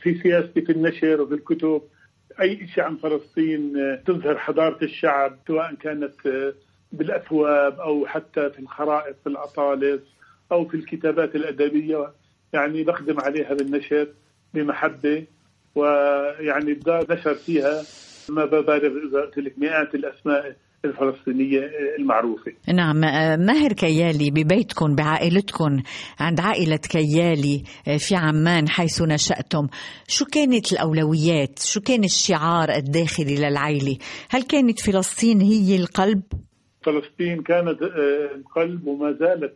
في 0.00 0.18
سياستي 0.22 0.60
في 0.62 0.72
النشر 0.72 1.20
وفي 1.20 1.34
الكتب. 1.34 1.82
أي 2.40 2.66
شيء 2.74 2.84
عن 2.84 2.96
فلسطين 2.96 3.76
آه، 3.76 4.02
تظهر 4.06 4.38
حضارة 4.38 4.84
الشعب 4.84 5.38
سواء 5.46 5.74
كانت 5.74 6.26
آه، 6.26 6.54
بالأثواب 6.92 7.80
أو 7.80 8.06
حتى 8.06 8.50
في 8.50 8.58
الخرائط 8.58 9.16
في 9.22 9.28
الأطالس 9.28 10.02
أو 10.52 10.68
في 10.68 10.74
الكتابات 10.74 11.36
الأدبية. 11.36 12.12
يعني 12.52 12.82
بخدم 12.82 13.20
عليها 13.20 13.54
بالنشر. 13.54 14.08
بمحبة 14.54 15.26
ويعني 15.74 16.80
نشر 16.86 17.34
فيها 17.34 17.82
ما 18.28 18.44
ببالغ 18.44 19.08
اذا 19.08 19.20
قلت 19.20 19.38
لك 19.38 19.58
مئات 19.58 19.94
الأسماء 19.94 20.56
الفلسطينية 20.84 21.60
آه، 21.60 21.96
المعروفة. 21.98 22.52
نعم. 22.74 23.00
ماهر 23.46 23.72
كيالي 23.72 24.30
ببيتكم 24.30 24.94
بعائلتكم 24.94 25.82
عند 26.20 26.40
عائلة 26.40 26.76
كيالي 26.76 27.62
في 27.98 28.16
عمان 28.16 28.68
حيث 28.68 29.02
نشأتم. 29.02 29.68
شو 30.08 30.24
كانت 30.24 30.72
الأولويات؟ 30.72 31.58
شو 31.58 31.80
كان 31.80 32.04
الشعار 32.04 32.70
الداخلي 32.70 33.36
للعائلة؟ 33.36 33.96
هل 34.30 34.42
كانت 34.42 34.80
فلسطين 34.80 35.40
هي 35.40 35.76
القلب؟ 35.76 36.22
فلسطين 36.82 37.42
كانت 37.42 37.82
آه، 37.82 38.34
القلب 38.34 38.86
وما 38.86 39.12
زالت. 39.12 39.54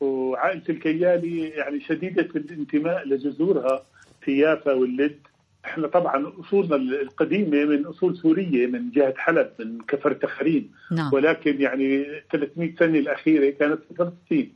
وعائلة 0.00 0.62
الكيالي 0.68 1.48
يعني 1.48 1.80
شديدة 1.80 2.28
الانتماء 2.36 3.08
لجذورها. 3.08 3.82
في 4.24 4.38
يافا 4.38 4.72
واللد. 4.72 5.18
إحنا 5.64 5.86
طبعا 5.86 6.32
أصولنا 6.40 6.76
القديمة 6.76 7.64
من 7.64 7.86
أصول 7.86 8.16
سورية 8.16 8.66
من 8.66 8.90
جهة 8.90 9.14
حلب 9.16 9.50
من 9.58 9.78
كفر 9.88 10.12
تخرين 10.12 10.70
نعم. 10.92 11.10
ولكن 11.12 11.60
يعني 11.60 12.06
300 12.32 12.74
سنة 12.78 12.98
الأخيرة 12.98 13.50
كانت 13.50 13.80
في 13.88 13.94
فلسطين 13.94 14.52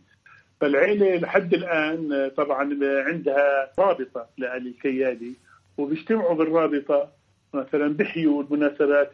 فالعيلة 0.60 1.16
لحد 1.16 1.54
الآن 1.54 2.30
طبعا 2.36 2.78
عندها 2.82 3.70
رابطة 3.78 4.26
لآل 4.38 4.66
الكيالي 4.66 5.32
وبيجتمعوا 5.78 6.34
بالرابطة. 6.34 7.08
مثلا 7.54 7.88
بحيوا 7.96 8.42
المناسبات 8.42 9.12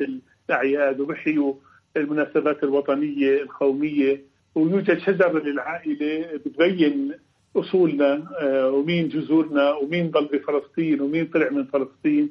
الأعياد 0.50 1.00
وبحيوا 1.00 1.55
المناسبات 1.96 2.64
الوطنية 2.64 3.42
القومية. 3.42 4.20
ويوجد 4.55 4.98
شجرة 4.98 5.38
للعائلة 5.38 6.36
بتبين 6.36 7.12
أصولنا 7.57 8.24
آه، 8.40 8.70
ومين 8.70 9.09
جذورنا 9.09 9.72
ومين 9.72 10.11
ضل 10.11 10.26
بفلسطين 10.32 11.00
ومين 11.00 11.26
طلع 11.26 11.50
من 11.50 11.64
فلسطين. 11.64 12.30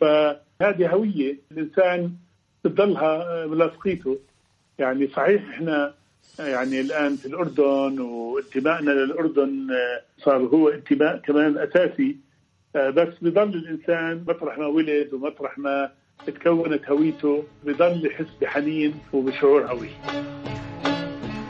فهذه 0.00 0.90
هوية 0.90 1.36
الإنسان 1.52 2.12
بتضلها 2.64 3.42
آه، 3.42 3.46
ملاصقيته 3.46 4.18
يعني 4.78 5.08
صحيح 5.08 5.48
إحنا 5.48 5.94
يعني 6.38 6.80
الآن 6.80 7.16
في 7.16 7.26
الأردن 7.26 8.00
وانتمائنا 8.00 8.90
للأردن 8.90 9.70
آه، 9.70 10.02
صار 10.24 10.36
هو 10.36 10.68
انتماء 10.68 11.16
كمان 11.16 11.58
أساسي. 11.58 12.16
آه، 12.76 12.90
بس 12.90 13.08
بضل 13.22 13.48
الإنسان 13.48 14.24
مطرح 14.28 14.58
ما 14.58 14.66
ولد 14.66 15.14
ومطرح 15.14 15.58
ما 15.58 15.90
تكونت 16.26 16.90
هويته 16.90 17.44
بضل 17.64 18.06
يحس 18.06 18.26
بحنين 18.40 18.94
وبشعور 19.12 19.62
قوي 19.62 19.88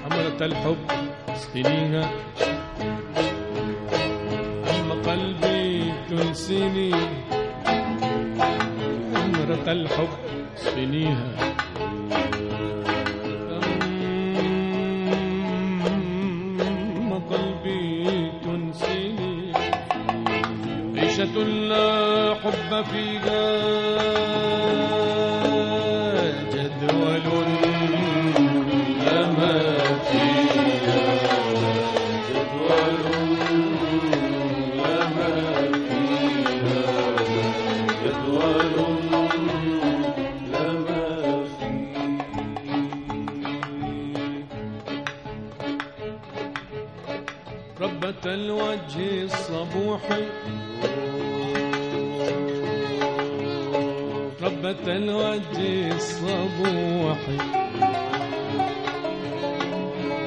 عمرة 0.05 0.45
الحب 0.47 0.77
سنينها. 1.35 2.11
قلبي 5.07 5.93
تنسيني. 6.11 6.93
عمرة 9.15 9.67
الحب 9.73 10.09
سنيها. 10.57 11.55
أما 16.99 17.19
قلبي 17.31 18.31
تنسيني. 18.45 19.53
عيشة 20.97 21.37
لا 21.71 22.35
حب 22.35 22.85
فيها. 22.93 23.43
ربة 48.23 48.35
الوجه 48.35 49.23
الصبوح. 49.23 50.01
ربة 54.43 54.97
الوجه 54.97 55.95
الصبوح. 55.95 57.19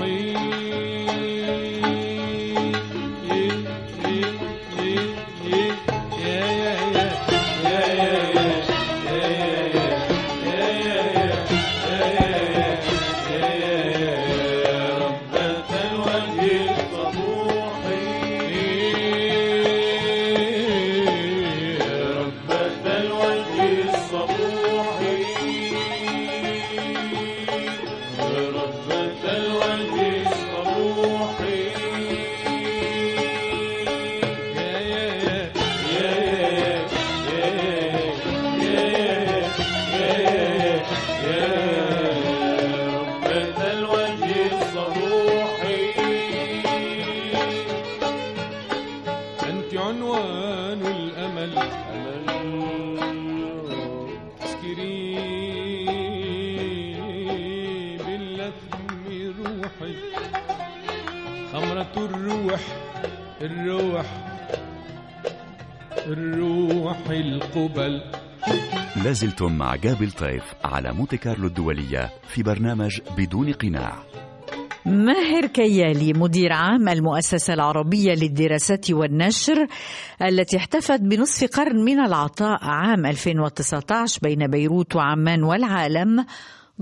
لازلتم 69.07 69.59
مع 69.59 69.77
جابل 69.77 70.11
طيف 70.11 70.43
على 70.65 70.93
مونتي 70.93 71.17
كارلو 71.17 71.47
الدولية 71.47 72.11
في 72.29 72.43
برنامج 72.43 73.01
بدون 73.19 73.53
قناع. 73.53 73.97
ماهر 74.87 75.47
كيالي 75.47 76.13
مدير 76.13 76.53
عام 76.53 76.89
المؤسسة 76.89 77.55
العربية 77.55 78.15
للدراسات 78.15 78.91
والنشر 78.91 79.67
التي 80.23 80.57
احتفت 80.57 81.01
بنصف 81.01 81.49
قرن 81.57 81.85
من 81.85 82.01
العطاء 82.01 82.59
عام 82.63 83.07
2019 83.07 84.21
بين 84.23 84.47
بيروت 84.47 84.97
وعمان 84.97 85.43
والعالم. 85.43 86.27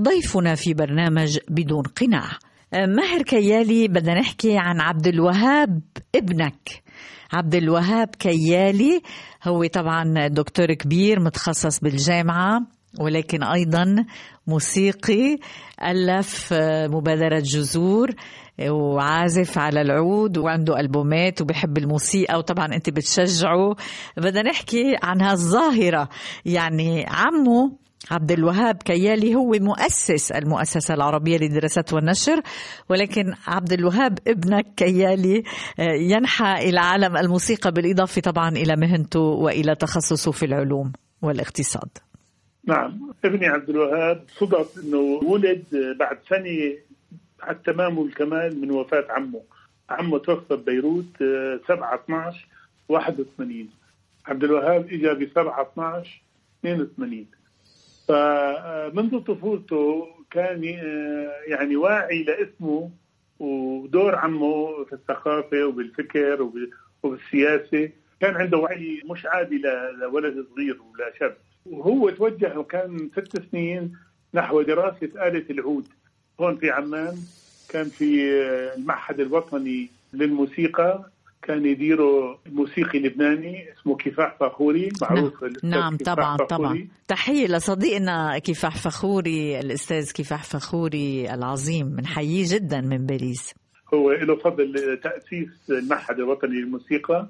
ضيفنا 0.00 0.54
في 0.54 0.74
برنامج 0.74 1.38
بدون 1.48 1.82
قناع. 1.82 2.28
ماهر 2.72 3.22
كيالي 3.22 3.88
بدنا 3.88 4.20
نحكي 4.20 4.58
عن 4.58 4.80
عبد 4.80 5.06
الوهاب. 5.06 5.80
ابنك. 6.14 6.82
عبد 7.32 7.54
الوهاب 7.54 8.08
كيالي 8.18 9.02
هو 9.44 9.66
طبعا 9.66 10.28
دكتور 10.28 10.74
كبير 10.74 11.20
متخصص 11.20 11.80
بالجامعة 11.80 12.60
ولكن 13.00 13.42
أيضا 13.42 14.04
موسيقي 14.46 15.38
ألف 15.82 16.52
مبادرة 16.90 17.38
جذور 17.38 18.10
وعازف 18.68 19.58
على 19.58 19.80
العود 19.80 20.38
وعنده 20.38 20.80
ألبومات 20.80 21.40
وبحب 21.40 21.78
الموسيقى 21.78 22.38
وطبعا 22.38 22.66
أنت 22.74 22.90
بتشجعه. 22.90 23.76
بدنا 24.16 24.42
نحكي 24.42 24.96
عن 25.02 25.20
هالظاهرة 25.22 26.08
يعني 26.44 27.06
عمه 27.08 27.72
عبد 28.10 28.32
الوهاب 28.32 28.76
كيالي 28.82 29.34
هو 29.34 29.50
مؤسس 29.50 30.32
المؤسسة 30.32 30.94
العربية 30.94 31.38
للدراسات 31.38 31.92
والنشر 31.92 32.40
ولكن 32.88 33.34
عبد 33.46 33.72
الوهاب 33.72 34.18
ابنك 34.28 34.66
كيالي 34.76 35.42
ينحى 35.78 36.68
إلى 36.68 36.80
عالم 36.80 37.16
الموسيقى 37.16 37.72
بالإضافة 37.72 38.20
طبعا 38.20 38.48
إلى 38.48 38.76
مهنته 38.76 39.20
وإلى 39.20 39.74
تخصصه 39.74 40.32
في 40.32 40.46
العلوم 40.46 40.92
والاقتصاد. 41.22 41.88
نعم 42.64 43.12
ابني 43.24 43.46
عبد 43.46 43.70
الوهاب 43.70 44.24
صدف 44.28 44.84
إنه 44.84 44.98
ولد 45.28 45.64
بعد 45.98 46.18
سنة 46.28 46.74
على 47.42 47.56
التمام 47.56 47.98
والكمال 47.98 48.60
من 48.60 48.70
وفاة 48.70 49.06
عمه. 49.10 49.40
عمه 49.90 50.18
توفى 50.18 50.56
ببيروت 50.56 51.16
7 51.68 51.94
12 51.94 52.46
81 52.88 53.68
عبد 54.26 54.44
الوهاب 54.44 54.86
اجى 54.86 55.24
ب 55.24 55.28
7 55.34 55.62
12 55.72 56.22
82 56.64 57.26
فمنذ 58.08 59.18
طفولته 59.20 60.08
كان 60.30 60.64
يعني 61.46 61.76
واعي 61.76 62.22
لاسمه 62.22 62.90
ودور 63.38 64.14
عمه 64.14 64.84
في 64.84 64.92
الثقافة 64.92 65.64
وبالفكر 65.66 66.50
وبالسياسة. 67.02 67.90
كان 68.20 68.34
عنده 68.34 68.58
وعي 68.58 69.02
مش 69.10 69.26
عادي 69.26 69.62
لولد 70.00 70.46
صغير 70.54 70.78
ولا 70.92 71.12
شاب. 71.18 71.36
وهو 71.66 72.10
توجه 72.10 72.58
وكان 72.58 73.10
ست 73.12 73.50
سنين 73.50 73.96
نحو 74.34 74.62
دراسة 74.62 75.28
آلة 75.28 75.44
العود 75.50 75.86
هون 76.40 76.56
في 76.56 76.70
عمان 76.70 77.16
كان 77.68 77.84
في 77.84 78.32
المعهد 78.76 79.20
الوطني 79.20 79.90
للموسيقى. 80.12 81.04
كان 81.44 81.66
يديره 81.66 82.38
موسيقي 82.46 82.98
لبناني 82.98 83.72
اسمه 83.72 83.96
كفاح 83.96 84.36
فخوري 84.40 84.88
معروف 85.02 85.42
نعم, 85.42 85.52
نعم 85.62 85.96
طبعا 85.96 86.36
فخوري. 86.36 86.48
طبعا 86.48 86.88
تحية 87.08 87.46
لصديقنا 87.46 88.38
كفاح 88.38 88.76
فخوري 88.76 89.60
الأستاذ 89.60 90.12
كفاح 90.12 90.44
فخوري 90.44 91.34
العظيم 91.34 91.96
بنحييه 91.96 92.44
جدا 92.48 92.80
من 92.80 93.06
باريس. 93.06 93.54
هو 93.94 94.12
له 94.12 94.36
فضل 94.36 94.98
تأسيس 95.02 95.70
المعهد 95.70 96.18
الوطني 96.18 96.56
للموسيقى 96.56 97.28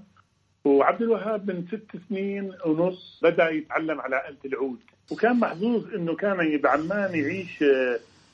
وعبد 0.65 1.03
الوهاب 1.03 1.51
من 1.51 1.65
ست 1.67 2.09
سنين 2.09 2.53
ونص 2.67 3.21
بدأ 3.23 3.51
يتعلم 3.51 4.01
على 4.01 4.29
آلة 4.29 4.39
العود. 4.45 4.79
وكان 5.13 5.41
محظوظ 5.41 5.95
إنه 5.95 6.17
كان 6.17 6.61
بعمان 6.63 7.15
يعيش 7.15 7.65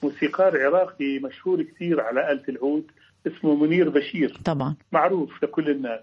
موسيقار 0.02 0.62
عراقي 0.66 1.18
مشهور 1.18 1.62
كثير 1.62 2.00
على 2.00 2.32
آلة 2.32 2.44
العود 2.48 2.84
اسمه 3.26 3.54
منير 3.54 3.88
بشير. 3.88 4.38
طبعا. 4.44 4.76
معروف 4.92 5.44
لكل 5.44 5.70
الناس. 5.70 6.00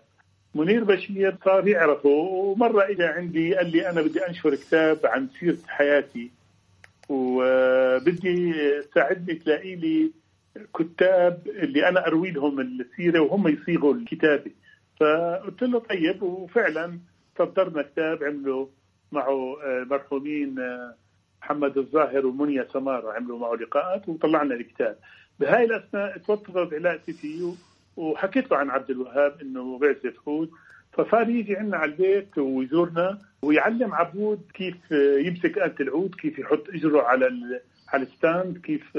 منير 0.56 0.84
بشير 0.84 1.36
صار 1.46 1.68
يعرفه 1.68 2.10
ومرة 2.10 2.90
اجى 2.92 3.04
عندي 3.04 3.56
قال 3.56 3.72
لي 3.72 3.90
أنا 3.90 4.02
بدي 4.02 4.28
أنشر 4.28 4.56
كتاب 4.56 5.00
عن 5.04 5.28
سيرة 5.40 5.58
حياتي. 5.68 6.32
وبدي 7.10 8.54
تساعدني 8.92 9.36
تلاقي 9.36 9.76
لي 9.76 10.12
كتاب 10.80 11.42
اللي 11.48 11.90
أنا 11.90 12.08
أروي 12.08 12.32
لهم 12.32 12.60
السيرة 12.60 13.20
وهم 13.20 13.48
يصيغوا 13.48 13.94
الكتابة. 13.94 14.52
فقلت 15.00 15.62
له 15.62 15.80
طيب 15.80 16.24
وفعلا 16.24 17.00
صدرنا 17.38 17.82
كتاب 17.82 18.24
عملوا 18.24 18.68
معه 19.12 19.56
مرحومين 19.90 20.56
محمد 21.42 21.78
الظاهر 21.78 22.26
ومنيا 22.26 22.68
سمارة 22.74 23.14
عملوا 23.14 23.40
معه 23.40 23.56
لقاءات 23.56 24.10
وطلعنا 24.10 24.56
الكتاب. 24.56 24.98
بهاي 25.40 25.64
الأثناء 25.64 26.18
توطدت 26.18 26.74
علاقتي 26.74 27.14
فيه 27.14 27.54
وحكيت 27.98 28.52
له 28.52 28.58
عن 28.58 28.70
عبد 28.70 28.90
الوهاب 28.90 29.42
إنه 29.42 29.80
بيعزف 29.80 30.16
عود 30.28 30.50
فصار 30.94 31.30
يجي 31.30 31.56
عندنا 31.58 31.78
على 31.78 31.92
البيت 31.92 32.38
ويزورنا 32.38 33.18
ويعلم 33.42 33.94
عبود 33.94 34.42
كيف 34.54 34.92
يمسك 35.26 35.58
آلة 35.58 35.76
العود 35.80 36.16
كيف 36.16 36.40
يحط 36.40 36.70
إجره 36.70 37.02
على 37.02 37.30
على 37.90 38.04
الستاند 38.04 38.58
كيف 38.58 38.98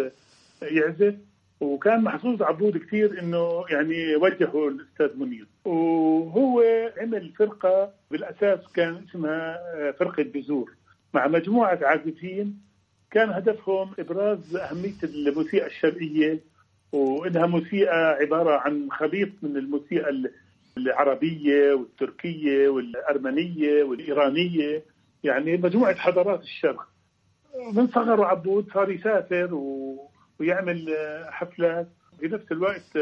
يعزف. 0.62 1.14
وكان 1.60 2.02
محظوظ 2.04 2.42
عبود 2.42 2.76
كثير 2.76 3.20
إنه 3.20 3.64
يعني 3.70 4.16
وجهه 4.16 4.68
الأستاذ 4.68 5.16
منير. 5.18 5.46
وهو 5.64 6.62
عمل 6.98 7.28
فرقة 7.38 7.92
بالأساس 8.10 8.72
كان 8.74 9.04
اسمها 9.08 9.58
فرقة 9.92 10.22
بذور 10.22 10.72
مع 11.14 11.26
مجموعة 11.26 11.78
عازفين 11.82 12.60
كان 13.10 13.30
هدفهم 13.30 13.90
إبراز 13.98 14.56
أهمية 14.56 14.94
الموسيقى 15.04 15.66
الشرقية 15.66 16.38
وإنها 16.92 17.46
موسيقى 17.46 18.16
عبارة 18.20 18.58
عن 18.58 18.88
خليط 18.90 19.28
من 19.42 19.56
الموسيقى 19.56 20.30
العربية 20.76 21.72
والتركية 21.74 22.68
والأرمنية 22.68 23.82
والإيرانية. 23.82 24.82
يعني 25.24 25.56
مجموعة 25.56 25.94
حضارات 25.94 26.40
الشرق. 26.40 26.88
من 27.72 27.86
صغره 27.88 28.24
عبود 28.24 28.70
صار 28.74 28.90
يسافر 28.90 29.54
و... 29.54 29.98
ويعمل 30.40 30.94
حفلات. 31.30 31.88
في 32.20 32.28
نفس 32.28 32.52
الوقت 32.52 32.98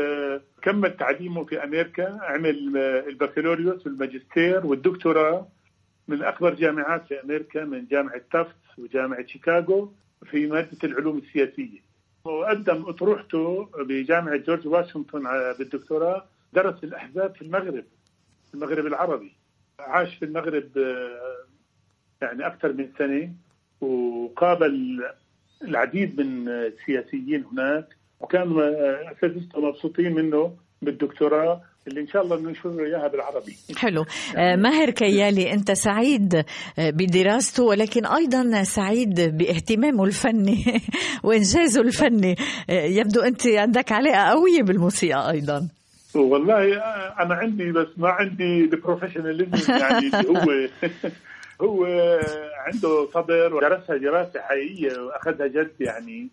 كمل 0.62 0.96
تعليمه 0.96 1.44
في 1.44 1.64
أمريكا 1.64 2.18
عمل 2.22 2.76
البكالوريوس 3.08 3.86
والماجستير 3.86 4.66
والدكتوراه. 4.66 5.48
من 6.08 6.22
أكبر 6.22 6.54
جامعات 6.54 7.06
في 7.06 7.20
أمريكا 7.20 7.64
من 7.64 7.86
جامعة 7.86 8.20
تافت 8.32 8.56
وجامعة 8.78 9.26
شيكاغو 9.26 9.92
في 10.30 10.46
مادة 10.46 10.78
العلوم 10.84 11.18
السياسية. 11.18 11.86
وقدم 12.24 12.88
أطروحته 12.88 13.68
بجامعة 13.78 14.36
جورج 14.36 14.66
واشنطن 14.66 15.22
بالدكتوراه 15.58 16.24
درس 16.52 16.84
الأحزاب 16.84 17.34
في 17.34 17.42
المغرب 17.42 17.84
المغرب 18.54 18.86
العربي. 18.86 19.32
عاش 19.78 20.14
في 20.14 20.24
المغرب 20.24 20.68
يعني 22.22 22.46
أكثر 22.46 22.72
من 22.72 22.88
سنة 22.98 23.32
وقابل 23.80 25.04
العديد 25.62 26.20
من 26.20 26.48
السياسيين 26.48 27.44
هناك 27.44 27.96
وكانوا 28.20 28.62
آه، 28.62 29.12
اساتذته 29.12 29.60
مبسوطين 29.60 30.14
منه 30.14 30.56
بالدكتوراه. 30.82 31.62
اللي 31.88 32.00
إن 32.00 32.06
شاء 32.08 32.22
الله 32.22 32.36
بننشر 32.36 32.70
له 32.70 32.84
اياها 32.84 33.08
بالعربي. 33.08 33.56
حلو. 33.76 34.04
آه، 34.36 34.56
ماهر 34.56 34.90
كيالي 34.90 35.52
أنت 35.52 35.72
سعيد 35.72 36.44
بدراسته 36.78 37.62
ولكن 37.64 38.06
أيضا 38.06 38.62
سعيد 38.62 39.20
باهتمامه 39.38 40.04
الفني 40.04 40.64
وإنجازه 41.24 41.80
الفني. 41.80 42.36
آه، 42.70 42.84
يبدو 42.84 43.20
أنت 43.20 43.46
عندك 43.46 43.92
علاقة 43.92 44.30
قوية 44.30 44.62
بالموسيقى 44.62 45.30
أيضا. 45.30 45.68
والله 46.14 46.76
أنا 47.22 47.34
عندي 47.34 47.72
بس 47.72 47.86
ما 47.96 48.08
عندي 48.08 48.60
البروفيشناليزم 48.60 49.72
يعني 49.72 50.06
اللي 50.06 50.28
هو 50.28 50.68
هو 51.68 51.84
عنده 52.66 53.08
صبر 53.14 53.54
ودرسها 53.54 53.96
دراسه 53.96 54.40
حقيقية 54.40 54.98
وأخذها 55.00 55.46
جد 55.46 55.70
يعني. 55.80 56.28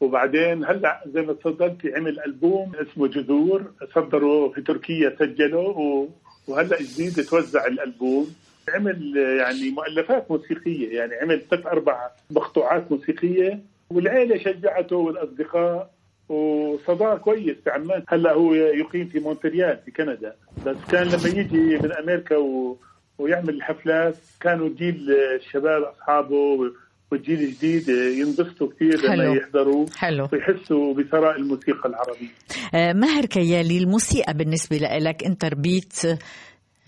وبعدين 0.00 0.64
هلأ 0.64 1.00
زي 1.06 1.22
ما 1.22 1.32
تفضلتي 1.32 1.94
عمل 1.94 2.20
ألبوم 2.20 2.72
اسمه 2.74 3.06
جذور 3.06 3.72
صدره 3.94 4.48
في 4.48 4.60
تركيا 4.62 5.16
سجله 5.18 6.08
وهلأ 6.48 6.82
جديد 6.82 7.24
توزع 7.24 7.66
الألبوم. 7.66 8.34
عمل 8.68 9.16
يعني 9.16 9.70
مؤلفات 9.70 10.30
موسيقية 10.30 10.96
يعني 10.98 11.14
عمل 11.14 11.40
ثلاث 11.50 11.66
أربع 11.66 12.10
مقطوعات 12.30 12.92
موسيقية 12.92 13.60
والعيلة 13.90 14.38
شجعته 14.38 14.96
والأصدقاء 14.96 15.90
وصداه 16.28 17.16
كويس. 17.16 17.56
في 17.64 17.70
عمان 17.70 18.04
هلأ 18.08 18.32
هو 18.32 18.54
يقيم 18.54 19.06
في 19.08 19.20
مونتريال 19.20 19.78
في 19.84 19.90
كندا. 19.90 20.34
بس 20.66 20.76
كان 20.90 21.06
لما 21.06 21.40
يجي 21.40 21.78
من 21.78 21.92
أمريكا 21.92 22.36
و... 22.36 22.76
ويعمل 23.18 23.54
الحفلات 23.54 24.16
كانوا 24.40 24.68
جيل 24.68 25.10
الشباب 25.36 25.82
أصحابه 25.82 26.72
والجيل 27.12 27.40
الجديد 27.40 27.88
ينبسطوا 27.88 28.68
كثير 28.76 29.00
لما. 29.12 29.34
يحضروا 29.34 29.86
حلو. 29.96 30.28
ويحسوا 30.32 30.94
بثراء 30.94 31.36
الموسيقى 31.36 31.88
العربية. 31.88 32.28
آه، 32.74 32.92
ماهر 32.92 33.26
كيالي 33.26 33.78
الموسيقى 33.78 34.34
بالنسبة 34.34 34.76
لك 34.76 35.24
أنت 35.24 35.44
ربيت 35.44 36.02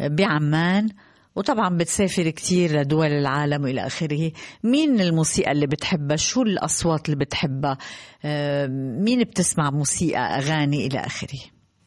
بعمان 0.01 0.89
وطبعا 1.37 1.77
بتسافر 1.77 2.31
كتير 2.31 2.81
لدول 2.81 3.07
العالم 3.07 3.65
وإلى 3.65 3.87
آخره. 3.87 4.33
مين 4.65 5.01
الموسيقى 5.01 5.53
اللي 5.53 5.67
بتحبها؟ 5.67 6.17
شو 6.17 6.43
الأصوات 6.43 7.09
اللي 7.09 7.25
بتحبها؟ 7.25 7.79
آه، 8.25 8.67
مين 9.01 9.25
بتسمع 9.25 9.71
موسيقى 9.71 10.21
أغاني 10.21 10.87
إلى 10.87 10.99
آخره؟ 10.99 11.41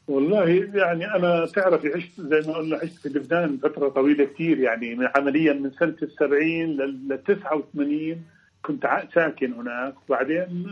والله 0.08 0.50
يعني 0.74 1.16
أنا 1.16 1.46
تعرفي 1.46 1.94
عشت 1.94 2.22
زي 2.22 2.52
ما 2.52 2.58
قلنا 2.58 2.78
عشت 2.78 2.98
في 2.98 3.10
لبنان 3.10 3.58
فترة 3.58 3.90
طويلة 3.90 4.26
كثير 4.26 4.60
يعني 4.60 4.96
من 4.96 5.08
عمليا 5.16 5.54
من 5.54 5.72
سنة 5.72 5.96
السبعين 6.02 6.78
لل 6.78 7.24
89 7.28 8.22
كنت 8.62 8.88
ساكن 9.14 9.54
هناك 9.54 9.94
وبعدين 10.08 10.68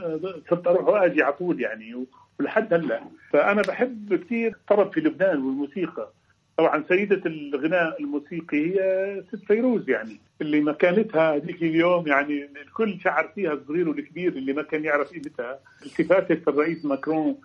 صرت 0.50 0.68
أروح 0.68 0.88
وأجي 0.88 1.24
على 1.24 1.34
طول 1.34 1.62
يعني 1.62 2.06
ولحد 2.40 2.74
هلأ. 2.74 3.02
فأنا 3.32 3.62
بحب 3.62 4.16
كثير 4.16 4.56
طرب 4.68 4.94
في 4.94 5.00
لبنان 5.00 5.38
والموسيقى. 5.38 6.10
طبعا 6.58 6.84
سيدة 6.90 7.22
الغناء 7.26 8.02
الموسيقي 8.02 8.58
هي 8.58 9.24
ست 9.28 9.46
فيروز 9.46 9.90
يعني 9.90 10.20
اللي 10.42 10.62
مكانتها 10.62 11.36
هذيك 11.36 11.64
اليوم 11.64 12.08
يعني 12.08 12.50
الكل 12.62 13.00
شعر 13.04 13.32
فيها 13.36 13.54
الصغير 13.54 13.90
والكبير 13.90 14.32
اللي 14.32 14.54
ما 14.54 14.62
كان 14.62 14.84
يعرف 14.84 15.12
قيمتها. 15.12 15.60
التفاتة 15.86 16.50
الرئيس 16.50 16.86
ماكرون 16.86 17.36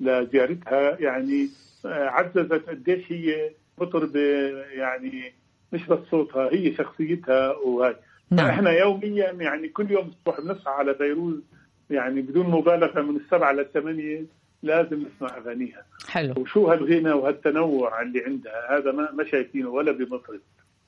لزيارتها 0.00 1.00
يعني 1.00 1.48
آه، 1.86 2.08
عززت 2.08 2.68
قديش 2.68 3.12
هي 3.12 3.50
مطربة 3.78 4.20
يعني 4.72 5.32
مش 5.72 5.86
بس 5.86 5.98
صوتها 6.10 6.52
هي 6.52 6.74
شخصيتها 6.74 7.56
وهاي. 7.56 7.96
نعم. 8.30 8.46
إحنا 8.46 8.70
يوميا 8.70 9.32
يعني 9.32 9.68
كل 9.68 9.90
يوم 9.90 10.08
الصبح 10.08 10.40
بنسعى 10.40 10.74
على 10.74 10.94
فيروز 10.94 11.40
يعني 11.90 12.20
بدون 12.20 12.50
مبالغة 12.50 13.02
من 13.02 13.16
السبعة 13.16 13.52
للثمانيه 13.52 14.24
لازم 14.62 15.04
نسمع 15.06 15.36
أغانيها. 15.36 15.82
حلو. 16.08 16.34
وشو 16.36 16.66
هالغنى 16.66 17.12
وهالتنوع 17.12 18.02
اللي 18.02 18.24
عندها؟ 18.24 18.78
هذا 18.78 18.92
ما 18.92 19.12
ما 19.12 19.24
شايفينه 19.24 19.68
ولا 19.68 19.92
بمصر 19.92 20.38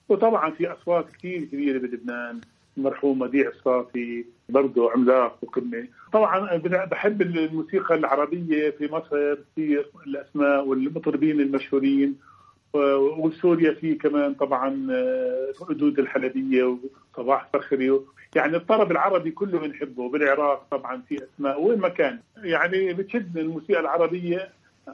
وطبعا 0.08 0.50
في 0.50 0.72
أصوات 0.72 1.10
كثير 1.10 1.44
كبيرة 1.44 1.78
بلبنان. 1.78 2.40
المرحوم 2.80 3.18
مديع 3.18 3.48
الصافي 3.48 4.24
برضه 4.48 4.92
عملاق 4.92 5.38
وقمه 5.42 5.86
طبعا 6.12 6.56
بحب 6.90 7.22
الموسيقى 7.22 7.94
العربية 7.94 8.70
في 8.70 8.92
مصر 8.92 9.34
كثير 9.34 9.90
الأسماء 10.06 10.66
والمطربين 10.66 11.40
المشهورين 11.40 12.16
وسوريا 12.74 13.72
في 13.74 13.94
كمان 13.94 14.34
طبعا 14.34 14.86
آه، 14.90 15.52
حدود 15.68 15.98
الحلبية 15.98 16.78
وصباح 17.16 17.48
فخري 17.52 18.00
يعني 18.34 18.56
الطرب 18.56 18.90
العربي 18.90 19.30
كله 19.30 19.58
بنحبه 19.58 20.08
بالعراق 20.08 20.66
طبعا 20.70 21.02
في 21.08 21.24
أسماء 21.24 21.62
وين 21.62 21.78
ما 21.78 21.88
كان. 21.88 22.18
يعني 22.36 22.92
بتشدني 22.92 23.40
الموسيقى 23.42 23.80
العربية 23.80 24.48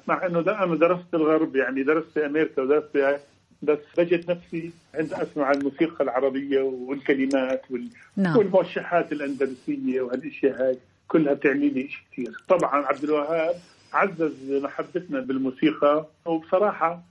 مع 0.08 0.26
إنه 0.26 0.40
أنا 0.40 0.74
درست 0.74 1.14
الغرب 1.14 1.56
يعني 1.56 1.82
درست 1.82 2.06
في 2.14 2.26
أمريكا 2.26 2.62
ودرست 2.62 2.88
في 2.92 3.18
بس 3.62 3.78
بجد 3.98 4.30
نفسي 4.30 4.70
عند 4.94 5.12
أسمع 5.12 5.50
الموسيقى 5.50 6.04
العربية 6.04 6.60
والكلمات 6.62 7.62
وال... 7.70 7.88
نعم. 8.16 8.36
والموشحات 8.36 9.12
الأندلسية 9.12 10.00
وهالأشياء 10.00 10.62
هاي 10.62 10.78
كلها 11.08 11.34
بتعني 11.34 11.68
لي 11.68 11.88
شيء 11.88 12.00
كثير. 12.12 12.32
طبعا 12.48 12.86
عبد 12.86 13.04
الوهاب 13.04 13.54
عزز 13.92 14.52
محبتنا 14.62 15.20
بالموسيقى 15.20 16.06
وبصراحة 16.26 17.02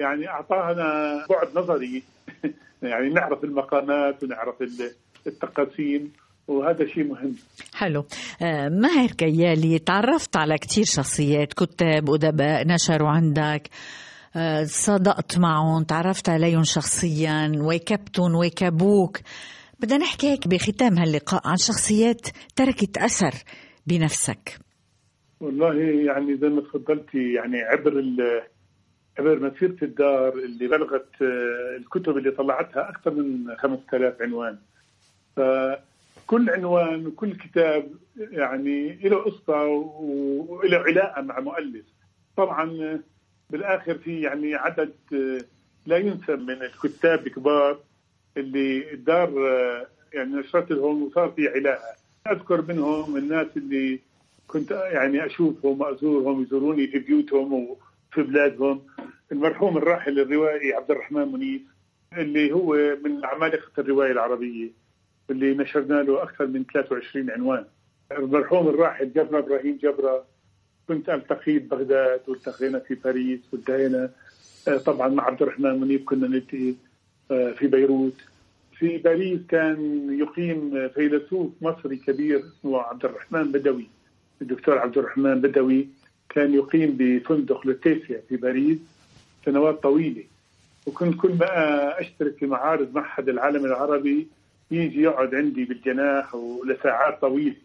يعني 0.00 0.28
أعطانا 0.28 1.26
بعد 1.30 1.48
نظري. 1.58 2.02
يعني 2.82 3.08
نعرف 3.08 3.44
المقامات 3.44 4.22
ونعرف 4.22 4.62
ال- 4.62 4.90
التقاسيم 5.26 6.12
وهذا 6.48 6.86
شيء 6.86 7.04
مهم. 7.04 7.34
حلو. 7.74 8.04
آه، 8.42 8.68
ماهر 8.68 9.10
كيالي 9.10 9.78
تعرفت 9.78 10.36
على 10.36 10.58
كتير 10.58 10.84
شخصيات 10.84 11.52
كتاب 11.52 12.10
أدباء 12.10 12.66
نشروا 12.66 13.08
عندك. 13.08 13.68
آه، 14.36 14.64
صدقت 14.64 15.38
معهم 15.38 15.82
تعرفت 15.82 16.28
عليهم 16.28 16.62
شخصيا 16.64 17.52
ويكبتهم 17.56 18.34
ويكبوك 18.34 19.18
بدنا 19.80 19.98
نحكي 19.98 20.26
هيك 20.26 20.48
بختام 20.48 20.98
هاللقاء 20.98 21.40
عن 21.44 21.56
شخصيات 21.56 22.28
تركت 22.56 22.98
أثر 22.98 23.34
بنفسك. 23.86 24.58
والله 25.40 25.74
يعني 26.06 26.36
زي 26.36 26.48
ما 26.48 26.60
تفضلتي 26.60 27.32
يعني 27.32 27.62
عبر 27.62 28.04
عبر 29.18 29.40
مسيرة 29.40 29.76
الدار 29.82 30.34
اللي 30.34 30.68
بلغت 30.68 31.22
آه، 31.22 31.76
الكتب 31.76 32.16
اللي 32.16 32.30
طلعتها 32.30 32.88
أكثر 32.88 33.10
من 33.10 33.56
5000 33.56 34.22
عنوان. 34.22 34.58
فكل 35.36 36.50
عنوان 36.50 37.06
وكل 37.06 37.36
كتاب 37.36 37.90
يعني 38.16 38.94
له 38.94 39.16
قصة 39.16 39.64
وله 39.66 40.78
علاقة 40.78 41.22
مع 41.22 41.40
مؤلف. 41.40 41.84
طبعا 42.36 43.00
آه، 43.52 43.56
بالآخر 43.56 43.94
في 43.94 44.20
يعني 44.20 44.54
عدد 44.54 44.92
آه، 45.12 45.40
لا 45.86 45.96
ينسى 45.96 46.36
من 46.36 46.62
الكتاب 46.62 47.26
الكبار 47.26 47.78
اللي 48.36 48.92
الدار 48.92 49.28
آه، 49.28 49.86
يعني 50.12 50.34
نشرت 50.34 50.70
لهم 50.70 51.02
وصار 51.02 51.30
في 51.30 51.48
علاقة. 51.48 52.02
أذكر 52.30 52.62
منهم 52.62 53.16
الناس 53.16 53.46
اللي 53.56 54.00
كنت 54.48 54.70
يعني 54.70 55.26
أشوفهم 55.26 55.80
وأزورهم 55.80 56.42
يزوروني 56.42 56.86
في 56.86 56.98
بيوتهم 56.98 57.52
وفي 57.52 58.22
بلادهم. 58.22 58.82
المرحوم 59.32 59.76
الراحل 59.78 60.20
الروائي 60.20 60.72
عبد 60.72 60.90
الرحمن 60.90 61.32
منيف 61.32 61.62
اللي 62.18 62.52
هو 62.52 62.96
من 63.04 63.24
عمالقة 63.24 63.80
الرواية 63.80 64.12
العربية 64.12 64.68
اللي 65.30 65.54
نشرنا 65.54 66.02
له 66.02 66.22
أكثر 66.22 66.46
من 66.46 66.64
23 66.64 67.30
عنوان. 67.30 67.64
المرحوم 68.12 68.68
الراحل 68.68 69.12
جبرة 69.12 69.38
إبراهيم 69.38 69.78
جبرة 69.82 70.24
كنت 70.92 71.08
ألتقي 71.08 71.58
ببغداد 71.58 72.20
والتقينا 72.28 72.78
في 72.78 72.94
باريس 72.94 73.40
والتقينا 73.52 74.10
آه، 74.68 74.76
طبعا 74.76 75.08
مع 75.08 75.24
عبد 75.24 75.42
الرحمن 75.42 75.80
منيف 75.80 76.04
كنا 76.04 76.28
نلتقي 76.28 76.74
آه، 77.30 77.52
في 77.52 77.66
بيروت. 77.66 78.16
في 78.78 78.98
باريس 78.98 79.40
كان 79.48 80.08
يقيم 80.20 80.88
فيلسوف 80.88 81.50
مصري 81.62 81.96
كبير 81.96 82.38
اسمه 82.38 82.78
عبد 82.78 83.04
الرحمن 83.04 83.52
بدوي. 83.52 83.86
الدكتور 84.42 84.78
عبد 84.78 84.98
الرحمن 84.98 85.40
بدوي 85.40 85.88
كان 86.28 86.54
يقيم 86.54 86.96
بفندق 86.98 87.66
لوتيسيا 87.66 88.22
في 88.28 88.36
باريس 88.36 88.78
سنوات 89.44 89.82
طويلة. 89.82 90.24
وكنت 90.86 91.20
كل 91.20 91.34
ما 91.40 92.00
أشترك 92.00 92.36
في 92.36 92.46
معارض 92.46 92.94
معهد 92.94 93.28
العالم 93.28 93.64
العربي 93.64 94.28
يجي 94.70 95.02
يقعد 95.02 95.34
عندي 95.34 95.64
بالجناح 95.64 96.34
ولساعات 96.34 97.20
طويلة. 97.20 97.56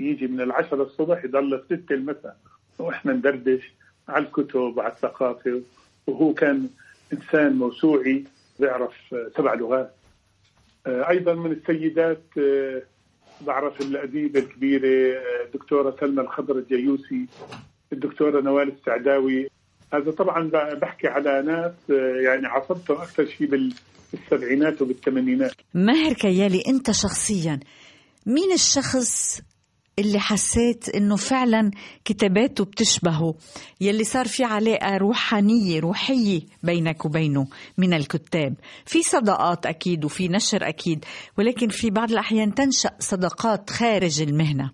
يجي 0.00 0.26
من 0.26 0.40
العشرة 0.40 0.82
الصبح 0.82 1.24
يضل 1.24 1.54
الستة 1.54 1.94
المساء. 1.94 2.36
وإحنا 2.78 3.12
ندردش 3.12 3.62
على 4.08 4.24
الكتب 4.26 4.56
وعلى 4.76 4.92
الثقافة. 4.92 5.60
وهو 6.06 6.34
كان 6.34 6.68
إنسان 7.12 7.52
موسوعي 7.56 8.24
بيعرف 8.60 8.92
سبع 9.36 9.54
لغات. 9.54 9.94
آه، 10.86 11.08
أيضا 11.10 11.34
من 11.34 11.52
السيدات 11.52 12.22
آه، 12.38 12.82
بعرف 13.40 13.80
الأديبة 13.80 14.40
الكبيرة 14.40 15.16
آه، 15.18 15.44
الدكتورة 15.46 15.96
سلمى 16.00 16.22
الخضر 16.22 16.58
الجيوسي 16.58 17.26
الدكتورة 17.92 18.40
نوال 18.40 18.72
السعداوي. 18.72 19.48
هذا 19.94 20.10
طبعا 20.10 20.50
بحكي 20.74 21.08
على 21.08 21.42
ناس 21.42 21.72
يعني 22.24 22.46
عصبتهم 22.46 22.96
أكثر 22.96 23.26
شيء 23.26 23.46
بال- 23.46 23.74
بالسبعينات 24.12 24.82
وبالثمانينات. 24.82 25.52
ماهر 25.74 26.12
كيالي 26.12 26.62
أنت 26.68 26.90
شخصيا 26.90 27.60
مين 28.26 28.52
الشخص 28.52 29.40
اللي 29.98 30.18
حسيت 30.18 30.88
إنه 30.88 31.16
فعلا 31.16 31.70
كتاباته 32.04 32.64
بتشبهه. 32.64 33.34
يلي 33.80 34.04
صار 34.04 34.26
في 34.26 34.44
علاقة 34.44 34.96
روحانية 34.96 35.80
روحية 35.80 36.40
بينك 36.62 37.04
وبينه 37.04 37.46
من 37.78 37.94
الكتاب. 37.94 38.54
في 38.86 39.02
صداقات 39.02 39.66
أكيد 39.66 40.04
وفي 40.04 40.28
نشر 40.28 40.68
أكيد 40.68 41.04
ولكن 41.38 41.68
في 41.68 41.90
بعض 41.90 42.10
الأحيان 42.10 42.54
تنشأ 42.54 42.90
صداقات 42.98 43.70
خارج 43.70 44.22
المهنة. 44.22 44.70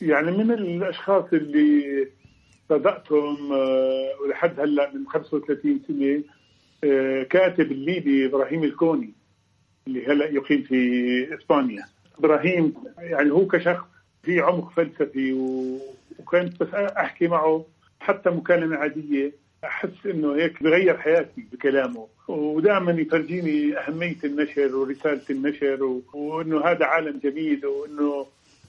يعني 0.00 0.30
من 0.30 0.50
الأشخاص 0.50 1.24
اللي 1.32 1.84
صدقتهم 2.68 3.52
آه، 3.52 4.22
ولحد 4.24 4.60
هلأ 4.60 4.92
من 4.94 5.06
35 5.08 5.80
سنة 5.88 6.22
آه، 6.84 7.22
كاتب 7.22 7.72
الليبي 7.72 8.26
إبراهيم 8.26 8.64
الكوني 8.64 9.14
اللي 9.86 10.06
هلأ 10.06 10.30
يقيم 10.30 10.62
في 10.62 10.74
إسبانيا. 11.34 11.84
إبراهيم 12.18 12.74
يعني 12.98 13.30
هو 13.30 13.46
كشخص 13.46 13.93
في 14.24 14.40
عمق 14.40 14.72
فلسفي 14.76 15.32
و... 15.32 15.78
وكنت 16.18 16.62
بس 16.62 16.74
أحكي 16.74 17.28
معه 17.28 17.64
حتى 18.00 18.30
مكالمة 18.30 18.76
عادية 18.76 19.32
أحس 19.64 20.06
إنه 20.06 20.34
هيك 20.34 20.62
بغير 20.62 20.98
حياتي 20.98 21.46
بكلامه 21.52 22.06
ودائما 22.28 22.92
يفرجيني 22.92 23.78
أهمية 23.78 24.16
النشر 24.24 24.76
ورسالة 24.76 25.22
النشر 25.30 25.84
و... 25.84 26.02
وإنه 26.14 26.60
هذا 26.60 26.84
عالم 26.84 27.20
جميل 27.24 27.66
وإنه 27.66 28.26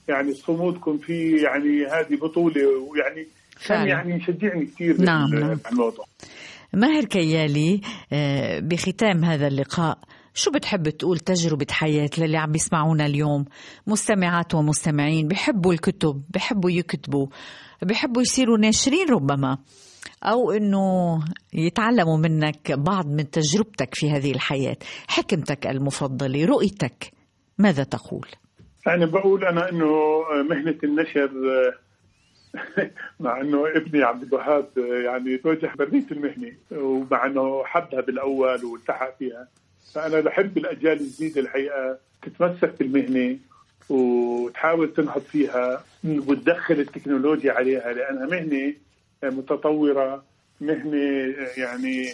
يعني 0.08 0.34
صمودكم 0.34 0.98
فيه 0.98 1.44
يعني 1.44 1.86
هذه 1.86 2.16
بطولة 2.16 2.68
ويعني. 2.68 3.28
كان 3.68 3.88
يعني 3.88 4.16
يشجعني 4.16 4.66
كثير 4.66 5.02
نعم، 5.02 5.36
نعم. 5.36 5.60
بالموضوع 5.70 6.06
ماهر 6.74 7.06
كيالي 7.06 7.82
آه، 8.14 8.60
بختام 8.60 9.24
هذا 9.24 9.48
اللقاء 9.48 9.98
شو 10.38 10.52
بتحب 10.52 10.90
تقول 10.90 11.18
تجربة 11.18 11.66
حياة 11.72 12.10
للي 12.18 12.38
عم 12.38 12.52
بيسمعونا 12.52 13.06
اليوم؟ 13.06 13.46
مستمعات 13.88 14.56
ومستمعين 14.56 15.28
بحبوا 15.28 15.74
الكتب 15.74 16.24
بحبوا 16.34 16.72
يكتبوا 16.72 17.28
بحبوا 17.82 18.22
يصيروا 18.22 18.58
ناشرين 18.58 19.10
ربما. 19.10 19.58
أو 20.24 20.52
أنه 20.52 21.20
يتعلموا 21.54 22.18
منك 22.18 22.72
بعض 22.72 23.08
من 23.08 23.30
تجربتك 23.30 23.96
في 23.96 24.12
هذه 24.12 24.32
الحياة. 24.32 24.78
حكمتك 25.08 25.68
المفضلة 25.68 26.46
رؤيتك 26.46 27.12
ماذا 27.58 27.84
تقول؟ 27.84 28.28
يعني 28.88 29.06
بقول 29.06 29.46
أنا 29.46 29.70
إنه 29.70 29.86
مهنة 30.50 30.78
النشر 30.84 31.32
مع 33.20 33.42
إنه 33.42 33.64
ابني 33.76 34.04
عبد 34.04 34.24
الوهاب 34.24 34.70
يعني 35.06 35.38
توجه 35.38 35.72
برية 35.80 36.06
المهنة 36.12 36.54
ومع 36.72 37.26
إنه 37.26 37.64
حبها 37.66 38.02
بالأول 38.02 38.66
والتحق 38.66 39.18
فيها. 39.18 39.48
فأنا 39.96 40.20
بحب 40.20 40.58
الأجيال 40.58 41.00
الجديدة 41.02 41.42
الحقيقة 41.42 41.98
تتمسك 42.22 42.74
بالمهنة 42.80 43.38
وتحاول 43.90 44.94
تنهض 44.94 45.22
فيها 45.22 45.84
وتدخل 46.04 46.74
التكنولوجيا 46.80 47.54
عليها 47.54 47.94
لأنها 47.94 48.26
مهنة 48.26 48.74
متطورة 49.24 50.24
مهنة 50.62 51.34
يعني 51.58 52.12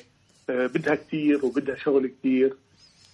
بدها 0.50 0.96
كثير 0.96 1.46
وبدها 1.46 1.76
شغل 1.76 2.08
كثير 2.08 2.54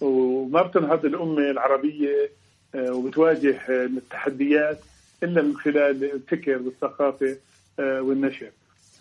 وما 0.00 0.62
بتنهض 0.62 1.04
الأمة 1.04 1.50
العربية 1.50 2.30
آه، 2.74 2.92
وبتواجه 2.92 3.56
آه، 3.68 3.84
التحديات 3.84 4.78
إلا 5.22 5.42
من 5.42 5.56
خلال 5.56 6.04
الفكر 6.04 6.58
والثقافة 6.62 7.36
آه، 7.80 8.02
والنشر. 8.02 8.50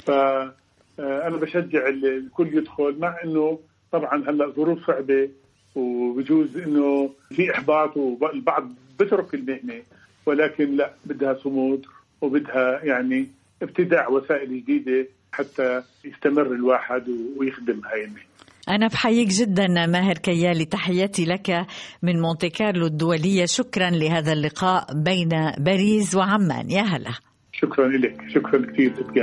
فانا 0.05 1.37
بشجع 1.37 1.87
ال- 1.87 2.17
الكل 2.17 2.57
يدخل 2.57 2.95
مع 2.99 3.23
إنه 3.23 3.59
طبعا 3.91 4.29
هلأ 4.29 4.47
ظروف 4.49 4.87
صعبة 4.87 5.29
وبجوز 5.75 6.57
إنه 6.57 7.09
في 7.29 7.51
إحباط 7.51 7.97
والبعض 7.97 8.69
بترك 8.99 9.33
المهنة 9.33 9.81
ولكن 10.25 10.75
لا 10.75 10.93
بدها 11.05 11.33
صمود 11.33 11.85
وبدها 12.21 12.79
يعني 12.83 13.27
ابتداع 13.61 14.09
وسائل 14.09 14.63
جديدة 14.63 15.07
حتى 15.31 15.83
يستمر 16.05 16.45
الواحد 16.45 17.09
ويخدم 17.37 17.81
هاي 17.85 18.03
المهنة. 18.03 18.27
أنا 18.69 18.87
بحييك 18.87 19.27
جدا 19.27 19.67
ماهر 19.67 20.17
كيالي 20.17 20.65
تحياتي 20.65 21.25
لك 21.25 21.65
من 22.03 22.21
مونتي 22.21 22.49
كارلو 22.49 22.85
الدولية. 22.85 23.45
شكرا 23.45 23.89
لهذا 23.89 24.33
اللقاء 24.33 24.85
بين 25.03 25.29
باريس 25.57 26.15
وعمان. 26.15 26.71
يا 26.71 26.81
هلا. 26.81 27.11
شكرا 27.53 27.87
لك 27.87 28.21
شكرا 28.29 28.65
كثير 28.71 28.93
ست 28.95 29.17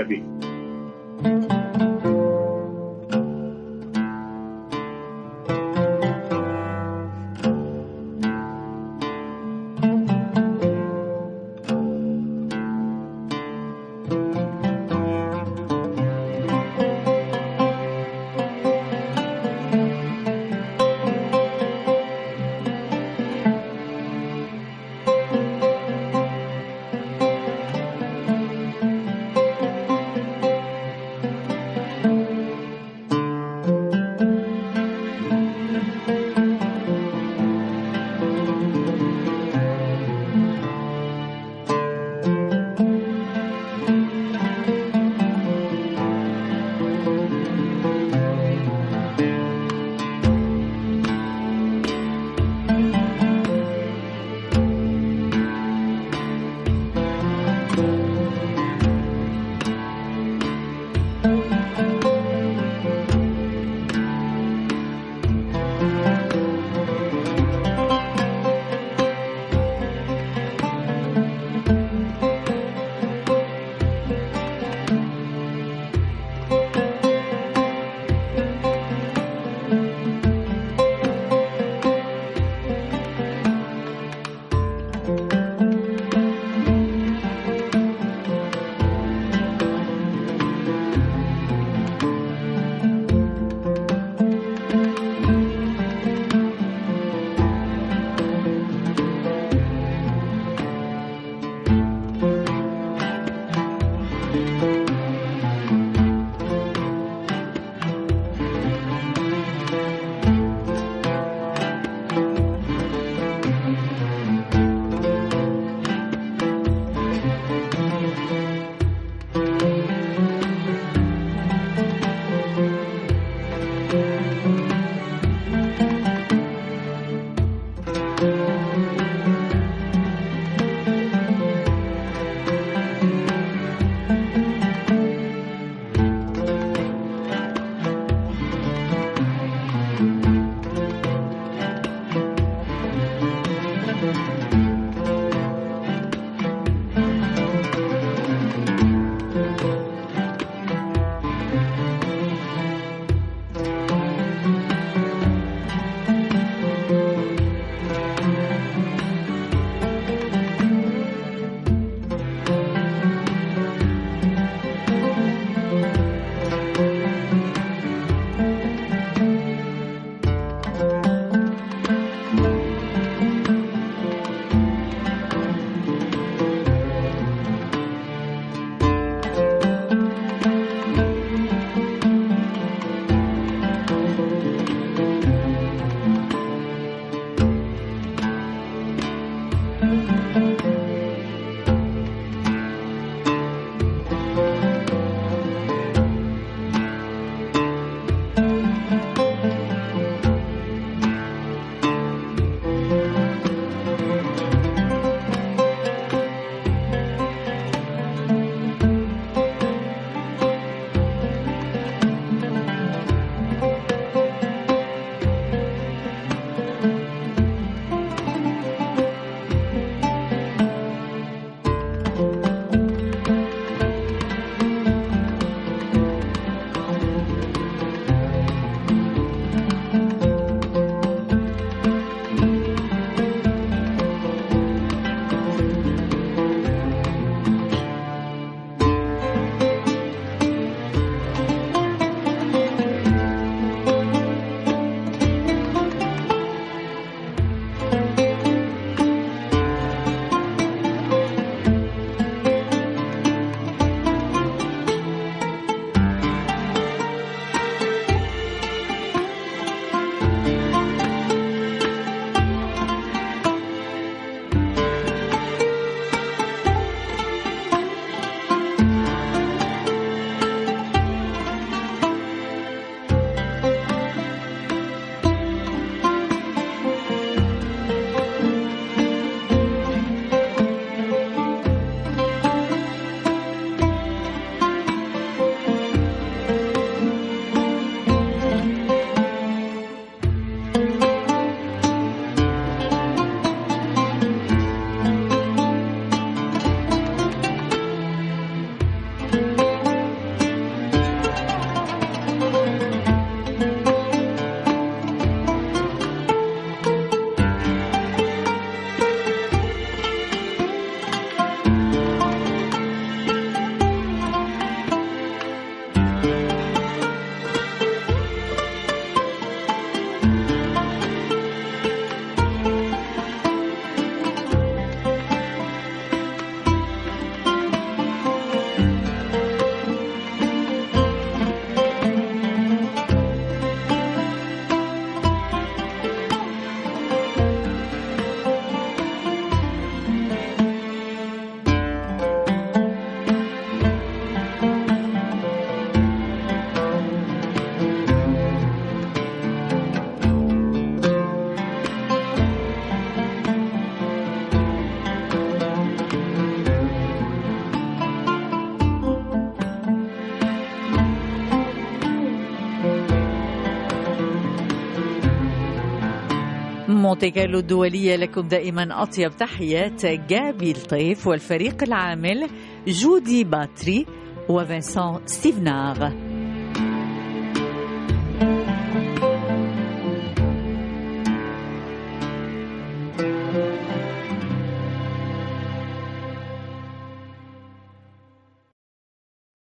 مونتي 367.15 367.31
كارلو 367.31 367.59
الدولية 367.59 368.17
لكم 368.17 368.49
دائما 368.49 369.03
أطيب 369.03 369.37
تحيات 369.37 370.07
جابي 370.07 370.71
لطيف 370.71 371.27
والفريق 371.27 371.83
العامل 371.83 372.49
جودي 372.87 373.45
باتري 373.45 374.07
وفنسان 374.49 375.21
ستيفنار 375.27 376.24